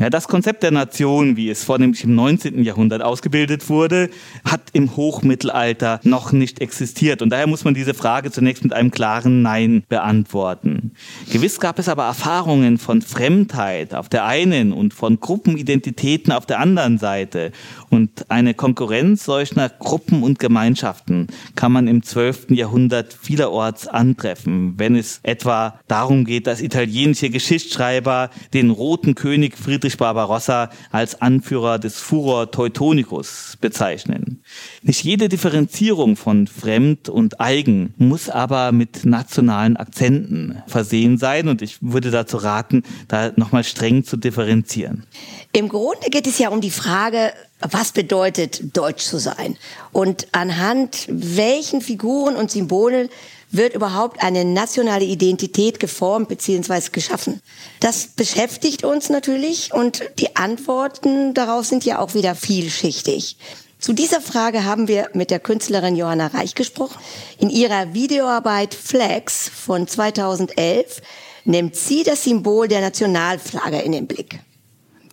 Ja, 0.00 0.08
das 0.08 0.28
Konzept 0.28 0.62
der 0.62 0.70
Nation, 0.70 1.36
wie 1.36 1.50
es 1.50 1.62
vornehmlich 1.62 2.04
im 2.04 2.14
19. 2.14 2.64
Jahrhundert 2.64 3.02
ausgebildet 3.02 3.68
wurde, 3.68 4.08
hat 4.46 4.62
im 4.72 4.96
Hochmittelalter 4.96 6.00
noch 6.04 6.32
nicht 6.32 6.62
existiert. 6.62 7.20
Und 7.20 7.28
daher 7.28 7.46
muss 7.46 7.64
man 7.64 7.74
diese 7.74 7.92
Frage 7.92 8.30
zunächst 8.30 8.62
mit 8.62 8.72
einem 8.72 8.90
klaren 8.90 9.42
Nein 9.42 9.82
beantworten. 9.90 10.92
Gewiss 11.30 11.60
gab 11.60 11.78
es 11.78 11.90
aber 11.90 12.04
Erfahrungen 12.04 12.78
von 12.78 13.02
Fremdheit 13.02 13.94
auf 13.94 14.08
der 14.08 14.24
einen 14.24 14.72
und 14.72 14.94
von 14.94 15.20
Gruppenidentitäten 15.20 16.32
auf 16.32 16.46
der 16.46 16.60
anderen 16.60 16.96
Seite. 16.96 17.52
Und 17.90 18.30
eine 18.30 18.54
Konkurrenz 18.54 19.24
solcher 19.24 19.68
Gruppen 19.68 20.22
und 20.22 20.38
Gemeinschaften 20.38 21.26
kann 21.56 21.72
man 21.72 21.88
im 21.88 22.04
12. 22.04 22.50
Jahrhundert 22.50 23.12
vielerorts 23.12 23.88
antreffen, 23.88 24.74
wenn 24.78 24.94
es 24.94 25.18
etwa 25.24 25.80
darum 25.88 26.24
geht, 26.24 26.46
dass 26.46 26.60
italienische 26.60 27.30
Geschichtsschreiber 27.30 28.30
den 28.54 28.70
roten 28.70 29.16
König 29.16 29.58
Friedrich 29.58 29.96
Barbarossa 29.96 30.70
als 30.92 31.20
Anführer 31.20 31.80
des 31.80 31.98
Furor 31.98 32.52
Teutonicus 32.52 33.58
bezeichnen. 33.60 34.42
Nicht 34.82 35.02
jede 35.02 35.28
Differenzierung 35.28 36.14
von 36.14 36.46
Fremd 36.46 37.08
und 37.08 37.40
Eigen 37.40 37.94
muss 37.96 38.28
aber 38.28 38.70
mit 38.70 39.04
nationalen 39.04 39.76
Akzenten 39.76 40.62
versehen 40.68 41.18
sein 41.18 41.48
und 41.48 41.60
ich 41.60 41.78
würde 41.80 42.12
dazu 42.12 42.36
raten, 42.36 42.84
da 43.08 43.32
nochmal 43.34 43.64
streng 43.64 44.04
zu 44.04 44.16
differenzieren. 44.16 45.06
Im 45.52 45.68
Grunde 45.68 46.10
geht 46.10 46.28
es 46.28 46.38
ja 46.38 46.50
um 46.50 46.60
die 46.60 46.70
Frage, 46.70 47.32
was 47.60 47.92
bedeutet 47.92 48.76
deutsch 48.76 49.04
zu 49.04 49.18
sein 49.18 49.56
und 49.92 50.28
anhand 50.32 51.06
welchen 51.08 51.80
Figuren 51.80 52.36
und 52.36 52.50
Symbolen 52.50 53.08
wird 53.52 53.74
überhaupt 53.74 54.22
eine 54.22 54.44
nationale 54.44 55.04
Identität 55.04 55.80
geformt 55.80 56.28
bzw. 56.28 56.90
geschaffen? 56.92 57.40
Das 57.80 58.06
beschäftigt 58.08 58.84
uns 58.84 59.10
natürlich 59.10 59.74
und 59.74 60.02
die 60.18 60.36
Antworten 60.36 61.34
darauf 61.34 61.66
sind 61.66 61.84
ja 61.84 61.98
auch 61.98 62.14
wieder 62.14 62.34
vielschichtig. 62.34 63.36
Zu 63.78 63.94
dieser 63.94 64.20
Frage 64.20 64.64
haben 64.64 64.88
wir 64.88 65.08
mit 65.14 65.30
der 65.30 65.40
Künstlerin 65.40 65.96
Johanna 65.96 66.28
Reich 66.28 66.54
gesprochen. 66.54 66.98
In 67.38 67.48
ihrer 67.48 67.94
Videoarbeit 67.94 68.74
Flags 68.74 69.48
von 69.48 69.88
2011 69.88 71.00
nimmt 71.46 71.74
sie 71.76 72.02
das 72.02 72.24
Symbol 72.24 72.68
der 72.68 72.82
Nationalflagge 72.82 73.80
in 73.80 73.92
den 73.92 74.06
Blick. 74.06 74.40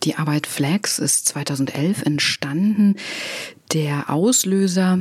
Die 0.04 0.16
Arbeit 0.16 0.48
Flags 0.48 1.00
ist 1.00 1.28
2011 1.30 2.04
entstanden. 2.04 2.96
Der 3.74 4.10
Auslöser 4.10 5.00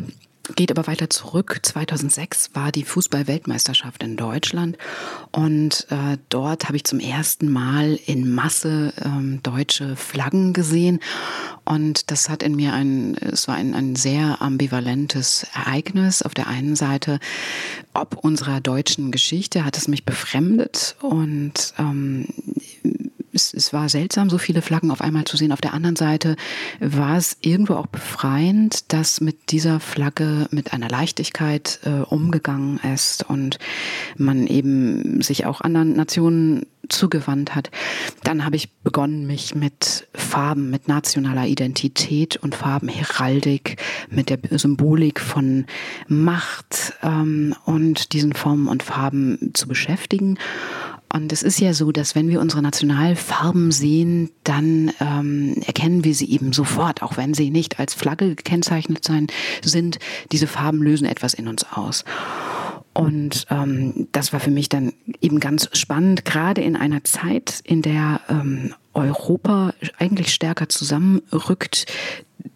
geht 0.54 0.70
aber 0.70 0.86
weiter 0.86 1.10
zurück. 1.10 1.58
2006 1.62 2.50
war 2.54 2.70
die 2.70 2.84
Fußball-Weltmeisterschaft 2.84 4.02
in 4.02 4.16
Deutschland 4.16 4.78
und 5.32 5.86
äh, 5.90 6.18
dort 6.28 6.66
habe 6.66 6.76
ich 6.76 6.84
zum 6.84 7.00
ersten 7.00 7.50
Mal 7.50 7.98
in 8.06 8.32
Masse 8.32 8.92
ähm, 9.04 9.40
deutsche 9.42 9.96
Flaggen 9.96 10.52
gesehen 10.52 11.00
und 11.64 12.10
das 12.10 12.28
hat 12.28 12.42
in 12.42 12.54
mir 12.54 12.72
ein, 12.72 13.16
es 13.16 13.48
war 13.48 13.56
ein, 13.56 13.74
ein 13.74 13.96
sehr 13.96 14.40
ambivalentes 14.40 15.46
Ereignis. 15.54 16.22
Auf 16.22 16.34
der 16.34 16.46
einen 16.46 16.76
Seite, 16.76 17.18
ob 17.92 18.16
unserer 18.16 18.60
deutschen 18.60 19.10
Geschichte 19.10 19.64
hat 19.64 19.76
es 19.76 19.88
mich 19.88 20.04
befremdet 20.04 20.96
und 21.00 21.74
ähm, 21.78 22.28
es, 23.36 23.54
es 23.54 23.72
war 23.72 23.88
seltsam, 23.88 24.28
so 24.28 24.38
viele 24.38 24.62
Flaggen 24.62 24.90
auf 24.90 25.00
einmal 25.00 25.24
zu 25.24 25.36
sehen. 25.36 25.52
Auf 25.52 25.60
der 25.60 25.74
anderen 25.74 25.94
Seite 25.94 26.34
war 26.80 27.16
es 27.16 27.36
irgendwo 27.40 27.74
auch 27.74 27.86
befreiend, 27.86 28.92
dass 28.92 29.20
mit 29.20 29.52
dieser 29.52 29.78
Flagge 29.78 30.48
mit 30.50 30.72
einer 30.72 30.88
Leichtigkeit 30.88 31.78
äh, 31.84 32.00
umgegangen 32.00 32.80
ist 32.92 33.28
und 33.28 33.58
man 34.16 34.46
eben 34.48 35.22
sich 35.22 35.46
auch 35.46 35.60
anderen 35.60 35.92
Nationen 35.92 36.66
zugewandt 36.88 37.54
hat. 37.54 37.70
Dann 38.22 38.44
habe 38.44 38.56
ich 38.56 38.72
begonnen, 38.82 39.26
mich 39.26 39.54
mit 39.54 40.08
Farben, 40.14 40.70
mit 40.70 40.88
nationaler 40.88 41.46
Identität 41.46 42.36
und 42.36 42.54
Farbenheraldik, 42.54 43.76
mit 44.08 44.30
der 44.30 44.38
Symbolik 44.50 45.20
von 45.20 45.66
Macht 46.08 46.94
ähm, 47.02 47.54
und 47.64 48.12
diesen 48.12 48.32
Formen 48.32 48.68
und 48.68 48.82
Farben 48.82 49.50
zu 49.54 49.68
beschäftigen. 49.68 50.38
Und 51.12 51.32
es 51.32 51.42
ist 51.42 51.60
ja 51.60 51.72
so, 51.72 51.92
dass 51.92 52.14
wenn 52.14 52.28
wir 52.28 52.40
unsere 52.40 52.62
Nationalfarben 52.62 53.70
sehen, 53.70 54.30
dann 54.44 54.92
ähm, 55.00 55.54
erkennen 55.64 56.04
wir 56.04 56.14
sie 56.14 56.30
eben 56.30 56.52
sofort, 56.52 57.02
auch 57.02 57.16
wenn 57.16 57.32
sie 57.32 57.50
nicht 57.50 57.78
als 57.78 57.94
Flagge 57.94 58.34
gekennzeichnet 58.34 59.04
sein, 59.04 59.28
sind. 59.62 59.98
Diese 60.32 60.46
Farben 60.46 60.82
lösen 60.82 61.06
etwas 61.06 61.34
in 61.34 61.48
uns 61.48 61.64
aus. 61.72 62.04
Und 62.92 63.46
ähm, 63.50 64.08
das 64.12 64.32
war 64.32 64.40
für 64.40 64.50
mich 64.50 64.68
dann 64.68 64.94
eben 65.20 65.38
ganz 65.38 65.68
spannend, 65.74 66.24
gerade 66.24 66.62
in 66.62 66.76
einer 66.76 67.04
Zeit, 67.04 67.60
in 67.62 67.82
der 67.82 68.20
ähm, 68.28 68.74
Europa 68.94 69.74
eigentlich 69.98 70.32
stärker 70.32 70.70
zusammenrückt, 70.70 71.84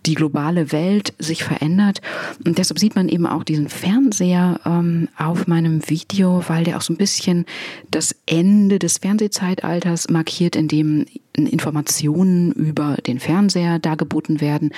die 0.06 0.14
globale 0.14 0.72
Welt 0.72 1.14
sich 1.18 1.44
verändert. 1.44 2.00
Und 2.44 2.58
deshalb 2.58 2.78
sieht 2.78 2.96
man 2.96 3.08
eben 3.08 3.26
auch 3.26 3.44
diesen 3.44 3.68
Fernseher 3.68 4.60
ähm, 4.64 5.08
auf 5.16 5.46
meinem 5.46 5.88
Video, 5.88 6.42
weil 6.48 6.64
der 6.64 6.76
auch 6.76 6.82
so 6.82 6.92
ein 6.92 6.96
bisschen 6.96 7.44
das 7.90 8.14
Ende 8.26 8.78
des 8.78 8.98
Fernsehzeitalters 8.98 10.08
markiert, 10.08 10.56
in 10.56 10.68
dem 10.68 11.06
Informationen 11.34 12.52
über 12.52 12.96
den 13.06 13.20
Fernseher 13.20 13.78
dargeboten 13.78 14.40
werden. 14.40 14.72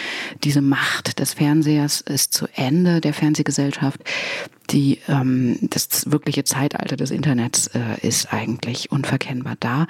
Diese 0.45 0.61
Macht 0.61 1.19
des 1.19 1.35
Fernsehers 1.35 2.01
ist 2.01 2.33
zu 2.35 2.47
Ende 2.55 3.01
der 3.01 3.15
Fernsehgesellschaft. 3.15 4.01
Die, 4.71 4.99
ähm, 5.09 5.59
das 5.62 6.11
wirkliche 6.11 6.45
Zeitalter 6.45 6.97
des 6.97 7.11
Internets 7.11 7.69
äh, 7.69 8.07
ist 8.07 8.33
eigentlich 8.33 8.91
unverkennbar 8.93 9.57
da. 9.61 9.87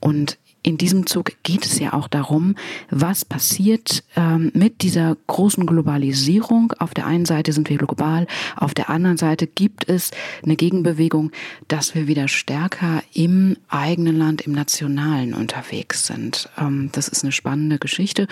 Und 0.00 0.38
in 0.64 0.78
diesem 0.78 1.06
Zug 1.06 1.32
geht 1.42 1.66
es 1.66 1.78
ja 1.78 1.92
auch 1.92 2.08
darum, 2.08 2.56
was 2.90 3.24
passiert 3.24 4.02
ähm, 4.16 4.50
mit 4.54 4.80
dieser 4.82 5.16
großen 5.26 5.66
Globalisierung. 5.66 6.72
Auf 6.78 6.94
der 6.94 7.06
einen 7.06 7.26
Seite 7.26 7.52
sind 7.52 7.68
wir 7.68 7.76
global, 7.76 8.26
auf 8.56 8.72
der 8.72 8.88
anderen 8.88 9.18
Seite 9.18 9.46
gibt 9.46 9.88
es 9.88 10.10
eine 10.42 10.56
Gegenbewegung, 10.56 11.32
dass 11.68 11.94
wir 11.94 12.08
wieder 12.08 12.28
stärker 12.28 13.02
im 13.12 13.58
eigenen 13.68 14.16
Land, 14.16 14.40
im 14.40 14.52
Nationalen 14.52 15.34
unterwegs 15.34 16.06
sind. 16.06 16.48
Ähm, 16.58 16.88
das 16.92 17.08
ist 17.08 17.24
eine 17.24 17.32
spannende 17.32 17.78
Geschichte. 17.78 18.26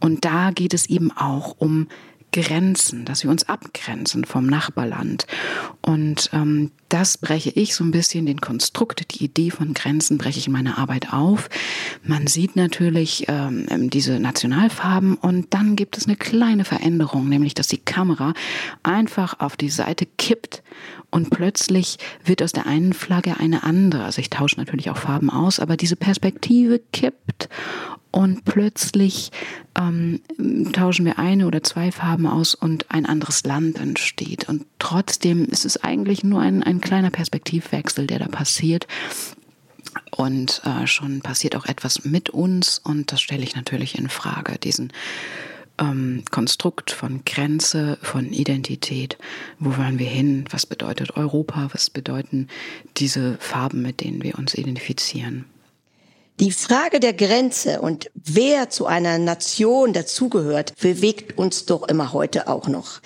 Und 0.00 0.24
da 0.24 0.50
geht 0.50 0.74
es 0.74 0.90
eben 0.90 1.12
auch 1.12 1.54
um 1.58 1.86
Grenzen, 2.42 3.04
dass 3.04 3.22
wir 3.22 3.30
uns 3.30 3.48
abgrenzen 3.48 4.24
vom 4.24 4.46
Nachbarland. 4.46 5.26
Und 5.82 6.30
ähm, 6.32 6.70
das 6.88 7.18
breche 7.18 7.50
ich 7.50 7.74
so 7.74 7.84
ein 7.84 7.90
bisschen, 7.90 8.26
den 8.26 8.40
Konstrukt, 8.40 9.14
die 9.14 9.24
Idee 9.24 9.50
von 9.50 9.74
Grenzen 9.74 10.18
breche 10.18 10.38
ich 10.38 10.46
in 10.46 10.52
meiner 10.52 10.78
Arbeit 10.78 11.12
auf. 11.12 11.48
Man 12.02 12.26
sieht 12.26 12.56
natürlich 12.56 13.24
ähm, 13.28 13.66
diese 13.90 14.20
Nationalfarben 14.20 15.14
und 15.14 15.52
dann 15.52 15.76
gibt 15.76 15.96
es 15.96 16.06
eine 16.06 16.16
kleine 16.16 16.64
Veränderung, 16.64 17.28
nämlich 17.28 17.54
dass 17.54 17.68
die 17.68 17.78
Kamera 17.78 18.34
einfach 18.82 19.40
auf 19.40 19.56
die 19.56 19.70
Seite 19.70 20.06
kippt 20.18 20.62
und 21.10 21.30
plötzlich 21.30 21.98
wird 22.24 22.42
aus 22.42 22.52
der 22.52 22.66
einen 22.66 22.92
Flagge 22.92 23.38
eine 23.38 23.62
andere. 23.62 24.04
Also 24.04 24.20
ich 24.20 24.30
tausche 24.30 24.56
natürlich 24.56 24.90
auch 24.90 24.98
Farben 24.98 25.30
aus, 25.30 25.60
aber 25.60 25.76
diese 25.76 25.96
Perspektive 25.96 26.80
kippt 26.92 27.48
und 28.16 28.44
plötzlich 28.44 29.30
ähm, 29.78 30.20
tauschen 30.72 31.04
wir 31.04 31.18
eine 31.18 31.46
oder 31.46 31.62
zwei 31.62 31.92
Farben 31.92 32.25
aus 32.28 32.54
und 32.54 32.90
ein 32.90 33.06
anderes 33.06 33.44
Land 33.44 33.78
entsteht. 33.78 34.48
Und 34.48 34.66
trotzdem 34.78 35.44
ist 35.46 35.64
es 35.64 35.82
eigentlich 35.82 36.24
nur 36.24 36.40
ein, 36.40 36.62
ein 36.62 36.80
kleiner 36.80 37.10
Perspektivwechsel, 37.10 38.06
der 38.06 38.18
da 38.18 38.28
passiert. 38.28 38.86
Und 40.10 40.62
äh, 40.64 40.86
schon 40.86 41.20
passiert 41.20 41.56
auch 41.56 41.66
etwas 41.66 42.04
mit 42.04 42.30
uns 42.30 42.78
und 42.78 43.12
das 43.12 43.20
stelle 43.20 43.42
ich 43.42 43.56
natürlich 43.56 43.98
in 43.98 44.08
Frage, 44.08 44.58
diesen 44.58 44.92
ähm, 45.78 46.22
Konstrukt 46.30 46.90
von 46.90 47.22
Grenze, 47.24 47.98
von 48.02 48.32
Identität. 48.32 49.18
Wo 49.58 49.76
wollen 49.76 49.98
wir 49.98 50.08
hin? 50.08 50.44
Was 50.50 50.66
bedeutet 50.66 51.16
Europa? 51.16 51.68
Was 51.72 51.90
bedeuten 51.90 52.48
diese 52.96 53.36
Farben, 53.38 53.82
mit 53.82 54.00
denen 54.00 54.22
wir 54.22 54.38
uns 54.38 54.54
identifizieren? 54.54 55.46
Die 56.38 56.52
Frage 56.52 57.00
der 57.00 57.14
Grenze 57.14 57.80
und 57.80 58.10
wer 58.14 58.68
zu 58.68 58.84
einer 58.84 59.16
Nation 59.16 59.94
dazugehört, 59.94 60.74
bewegt 60.78 61.38
uns 61.38 61.64
doch 61.64 61.88
immer 61.88 62.12
heute 62.12 62.48
auch 62.48 62.68
noch. 62.68 63.00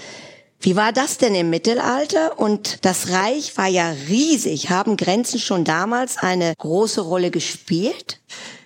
Wie 0.59 0.75
war 0.75 0.93
das 0.93 1.17
denn 1.17 1.37
im 1.37 1.49
Mittelalter? 1.49 2.41
Und 2.41 2.85
das 2.85 3.11
Reich 3.11 3.57
war 3.57 3.69
ja 3.69 3.95
riesig. 4.09 4.69
Haben 4.69 4.97
Grenzen 4.97 5.39
schon 5.39 5.65
damals 5.65 6.19
eine 6.19 6.55
große 6.59 7.03
Rolle 7.03 7.31
gespielt? 7.31 8.19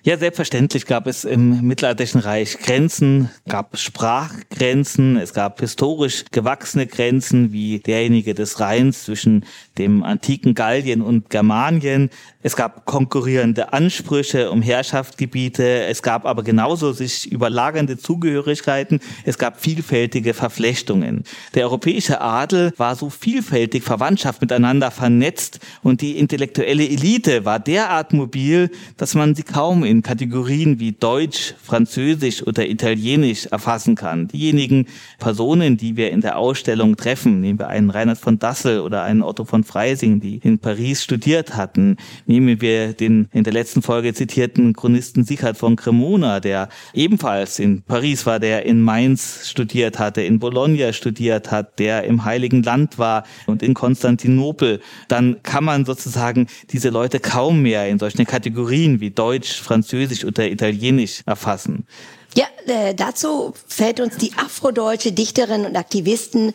Ja, 0.06 0.18
selbstverständlich 0.18 0.84
gab 0.84 1.06
es 1.06 1.24
im 1.24 1.62
Mittelalterlichen 1.62 2.20
Reich 2.20 2.58
Grenzen, 2.58 3.30
gab 3.48 3.78
Sprachgrenzen, 3.78 5.16
es 5.16 5.32
gab 5.32 5.60
historisch 5.60 6.26
gewachsene 6.30 6.86
Grenzen 6.86 7.54
wie 7.54 7.78
derjenige 7.78 8.34
des 8.34 8.60
Rheins 8.60 9.04
zwischen 9.04 9.46
dem 9.78 10.02
antiken 10.02 10.52
Gallien 10.52 11.00
und 11.00 11.30
Germanien. 11.30 12.10
Es 12.42 12.54
gab 12.54 12.84
konkurrierende 12.84 13.72
Ansprüche 13.72 14.50
um 14.50 14.60
Herrschaftsgebiete, 14.60 15.84
es 15.84 16.02
gab 16.02 16.26
aber 16.26 16.42
genauso 16.42 16.92
sich 16.92 17.32
überlagernde 17.32 17.96
Zugehörigkeiten, 17.96 19.00
es 19.24 19.38
gab 19.38 19.58
vielfältige 19.58 20.34
Verflechtungen. 20.34 21.24
Der 21.54 21.64
europäische 21.64 22.20
Adel 22.20 22.74
war 22.76 22.94
so 22.94 23.08
vielfältig 23.08 23.82
Verwandtschaft 23.82 24.42
miteinander 24.42 24.90
vernetzt 24.90 25.60
und 25.82 26.02
die 26.02 26.18
intellektuelle 26.18 26.86
Elite 26.86 27.46
war 27.46 27.58
derart 27.58 28.12
mobil, 28.12 28.70
dass 28.98 29.14
man 29.14 29.34
sie 29.34 29.44
kaum 29.44 29.82
in 29.82 29.93
Kategorien 30.02 30.80
wie 30.80 30.92
Deutsch, 30.92 31.54
Französisch 31.62 32.46
oder 32.46 32.68
Italienisch 32.68 33.46
erfassen 33.46 33.94
kann. 33.94 34.28
Diejenigen 34.28 34.86
Personen, 35.18 35.76
die 35.76 35.96
wir 35.96 36.10
in 36.10 36.20
der 36.20 36.36
Ausstellung 36.36 36.96
treffen, 36.96 37.40
nehmen 37.40 37.58
wir 37.58 37.68
einen 37.68 37.90
Reinhard 37.90 38.18
von 38.18 38.38
Dassel 38.38 38.80
oder 38.80 39.02
einen 39.02 39.22
Otto 39.22 39.44
von 39.44 39.64
Freising, 39.64 40.20
die 40.20 40.38
in 40.42 40.58
Paris 40.58 41.02
studiert 41.02 41.56
hatten, 41.56 41.96
nehmen 42.26 42.60
wir 42.60 42.92
den 42.92 43.28
in 43.32 43.44
der 43.44 43.52
letzten 43.52 43.82
Folge 43.82 44.12
zitierten 44.14 44.72
Chronisten 44.74 45.24
Sichard 45.24 45.56
von 45.56 45.76
Cremona, 45.76 46.40
der 46.40 46.68
ebenfalls 46.92 47.58
in 47.58 47.82
Paris 47.82 48.26
war, 48.26 48.40
der 48.40 48.66
in 48.66 48.80
Mainz 48.80 49.48
studiert 49.48 49.98
hatte, 49.98 50.22
in 50.22 50.38
Bologna 50.38 50.92
studiert 50.92 51.50
hat, 51.50 51.78
der 51.78 52.04
im 52.04 52.24
Heiligen 52.24 52.62
Land 52.62 52.98
war 52.98 53.24
und 53.46 53.62
in 53.62 53.74
Konstantinopel, 53.74 54.80
dann 55.08 55.42
kann 55.42 55.64
man 55.64 55.84
sozusagen 55.84 56.46
diese 56.70 56.90
Leute 56.90 57.20
kaum 57.20 57.62
mehr 57.62 57.88
in 57.88 57.98
solchen 57.98 58.26
Kategorien 58.26 59.00
wie 59.00 59.10
Deutsch, 59.10 59.60
Französisch 59.60 59.83
oder 60.24 60.50
Italienisch 60.50 61.22
erfassen. 61.26 61.86
Ja, 62.36 62.46
äh, 62.66 62.94
dazu 62.94 63.54
fällt 63.68 64.00
uns 64.00 64.16
die 64.16 64.32
afrodeutsche 64.36 65.12
Dichterin 65.12 65.64
und 65.64 65.76
Aktivistin 65.76 66.52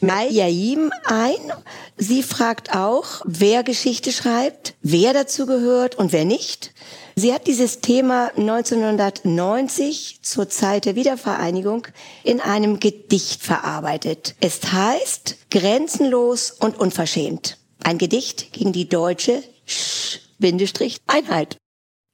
Mai 0.00 0.28
Yaim 0.28 0.92
ein. 1.04 1.52
Sie 1.96 2.22
fragt 2.22 2.74
auch, 2.74 3.22
wer 3.24 3.62
Geschichte 3.62 4.12
schreibt, 4.12 4.74
wer 4.82 5.14
dazu 5.14 5.46
gehört 5.46 5.94
und 5.94 6.12
wer 6.12 6.26
nicht. 6.26 6.72
Sie 7.14 7.32
hat 7.32 7.46
dieses 7.46 7.80
Thema 7.80 8.30
1990 8.36 10.18
zur 10.22 10.48
Zeit 10.48 10.84
der 10.84 10.96
Wiedervereinigung 10.96 11.86
in 12.24 12.40
einem 12.40 12.80
Gedicht 12.80 13.42
verarbeitet. 13.42 14.34
Es 14.40 14.60
heißt 14.72 15.36
Grenzenlos 15.50 16.50
und 16.50 16.78
unverschämt. 16.78 17.58
Ein 17.82 17.98
Gedicht 17.98 18.52
gegen 18.52 18.72
die 18.72 18.88
deutsche 18.88 19.42
Sch 19.66 20.18
Einheit. 21.06 21.61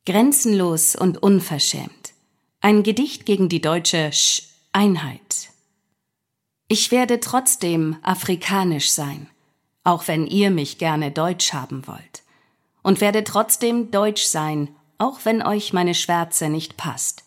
Grenzenlos 0.08 0.96
und 0.96 1.22
unverschämt. 1.22 2.14
Ein 2.62 2.82
Gedicht 2.82 3.26
gegen 3.26 3.50
die 3.50 3.60
deutsche 3.60 4.10
Sch 4.10 4.44
Einheit. 4.72 5.50
Ich 6.66 6.90
werde 6.90 7.20
trotzdem 7.20 7.98
afrikanisch 8.00 8.90
sein, 8.90 9.28
auch 9.84 10.08
wenn 10.08 10.26
ihr 10.26 10.50
mich 10.50 10.78
gerne 10.78 11.10
deutsch 11.10 11.52
haben 11.52 11.86
wollt. 11.86 12.22
Und 12.82 13.02
werde 13.02 13.22
trotzdem 13.22 13.90
deutsch 13.90 14.22
sein, 14.22 14.74
auch 14.96 15.26
wenn 15.26 15.42
euch 15.42 15.74
meine 15.74 15.94
Schwärze 15.94 16.48
nicht 16.48 16.78
passt. 16.78 17.24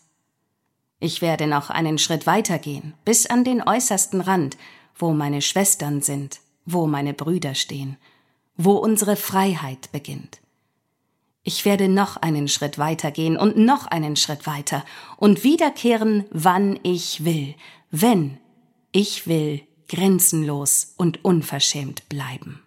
Ich 0.98 1.22
werde 1.22 1.46
noch 1.46 1.70
einen 1.70 1.98
Schritt 1.98 2.26
weitergehen, 2.26 2.94
bis 3.04 3.26
an 3.26 3.44
den 3.44 3.62
äußersten 3.62 4.20
Rand, 4.20 4.56
wo 4.96 5.12
meine 5.12 5.40
Schwestern 5.40 6.02
sind, 6.02 6.40
wo 6.66 6.88
meine 6.88 7.14
Brüder 7.14 7.54
stehen, 7.54 7.96
wo 8.56 8.72
unsere 8.72 9.14
Freiheit 9.14 9.92
beginnt. 9.92 10.41
Ich 11.44 11.64
werde 11.64 11.88
noch 11.88 12.16
einen 12.16 12.46
Schritt 12.46 12.78
weiter 12.78 13.10
gehen 13.10 13.36
und 13.36 13.56
noch 13.56 13.86
einen 13.86 14.14
Schritt 14.14 14.46
weiter 14.46 14.84
und 15.16 15.42
wiederkehren, 15.42 16.24
wann 16.30 16.78
ich 16.84 17.24
will, 17.24 17.54
wenn 17.90 18.38
ich 18.92 19.26
will 19.26 19.62
grenzenlos 19.88 20.94
und 20.96 21.24
unverschämt 21.24 22.08
bleiben. 22.08 22.62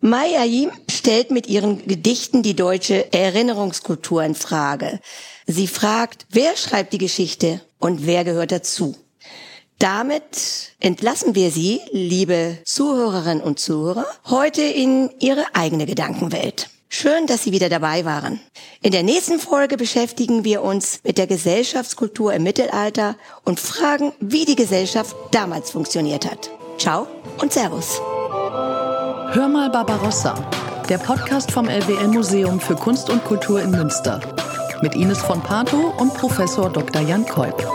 Maya 0.00 0.44
Yim 0.44 0.70
stellt 0.90 1.30
mit 1.30 1.46
ihren 1.46 1.86
Gedichten 1.86 2.42
die 2.42 2.56
deutsche 2.56 3.12
Erinnerungskultur 3.12 4.22
in 4.22 4.34
Frage. 4.34 5.00
Sie 5.46 5.68
fragt, 5.68 6.26
wer 6.28 6.56
schreibt 6.56 6.92
die 6.92 6.98
Geschichte 6.98 7.60
und 7.78 8.04
wer 8.04 8.24
gehört 8.24 8.52
dazu? 8.52 8.96
Damit 9.78 10.74
entlassen 10.80 11.34
wir 11.34 11.50
Sie, 11.50 11.80
liebe 11.92 12.58
Zuhörerinnen 12.64 13.42
und 13.42 13.58
Zuhörer, 13.58 14.06
heute 14.26 14.62
in 14.62 15.10
Ihre 15.20 15.44
eigene 15.54 15.86
Gedankenwelt. 15.86 16.71
Schön, 16.94 17.26
dass 17.26 17.42
Sie 17.42 17.52
wieder 17.52 17.70
dabei 17.70 18.04
waren. 18.04 18.38
In 18.82 18.92
der 18.92 19.02
nächsten 19.02 19.38
Folge 19.38 19.78
beschäftigen 19.78 20.44
wir 20.44 20.60
uns 20.60 21.00
mit 21.04 21.16
der 21.16 21.26
Gesellschaftskultur 21.26 22.34
im 22.34 22.42
Mittelalter 22.42 23.16
und 23.44 23.58
fragen, 23.58 24.12
wie 24.20 24.44
die 24.44 24.56
Gesellschaft 24.56 25.16
damals 25.30 25.70
funktioniert 25.70 26.30
hat. 26.30 26.50
Ciao 26.76 27.06
und 27.40 27.50
Servus. 27.50 27.98
Hör 27.98 29.48
mal 29.48 29.70
Barbarossa, 29.70 30.34
der 30.90 30.98
Podcast 30.98 31.50
vom 31.50 31.66
LWL 31.66 32.08
Museum 32.08 32.60
für 32.60 32.76
Kunst 32.76 33.08
und 33.08 33.24
Kultur 33.24 33.62
in 33.62 33.70
Münster. 33.70 34.20
Mit 34.82 34.94
Ines 34.94 35.22
von 35.22 35.40
Pato 35.42 35.94
und 35.96 36.12
Professor 36.12 36.68
Dr. 36.70 37.00
Jan 37.00 37.24
Kolb. 37.24 37.66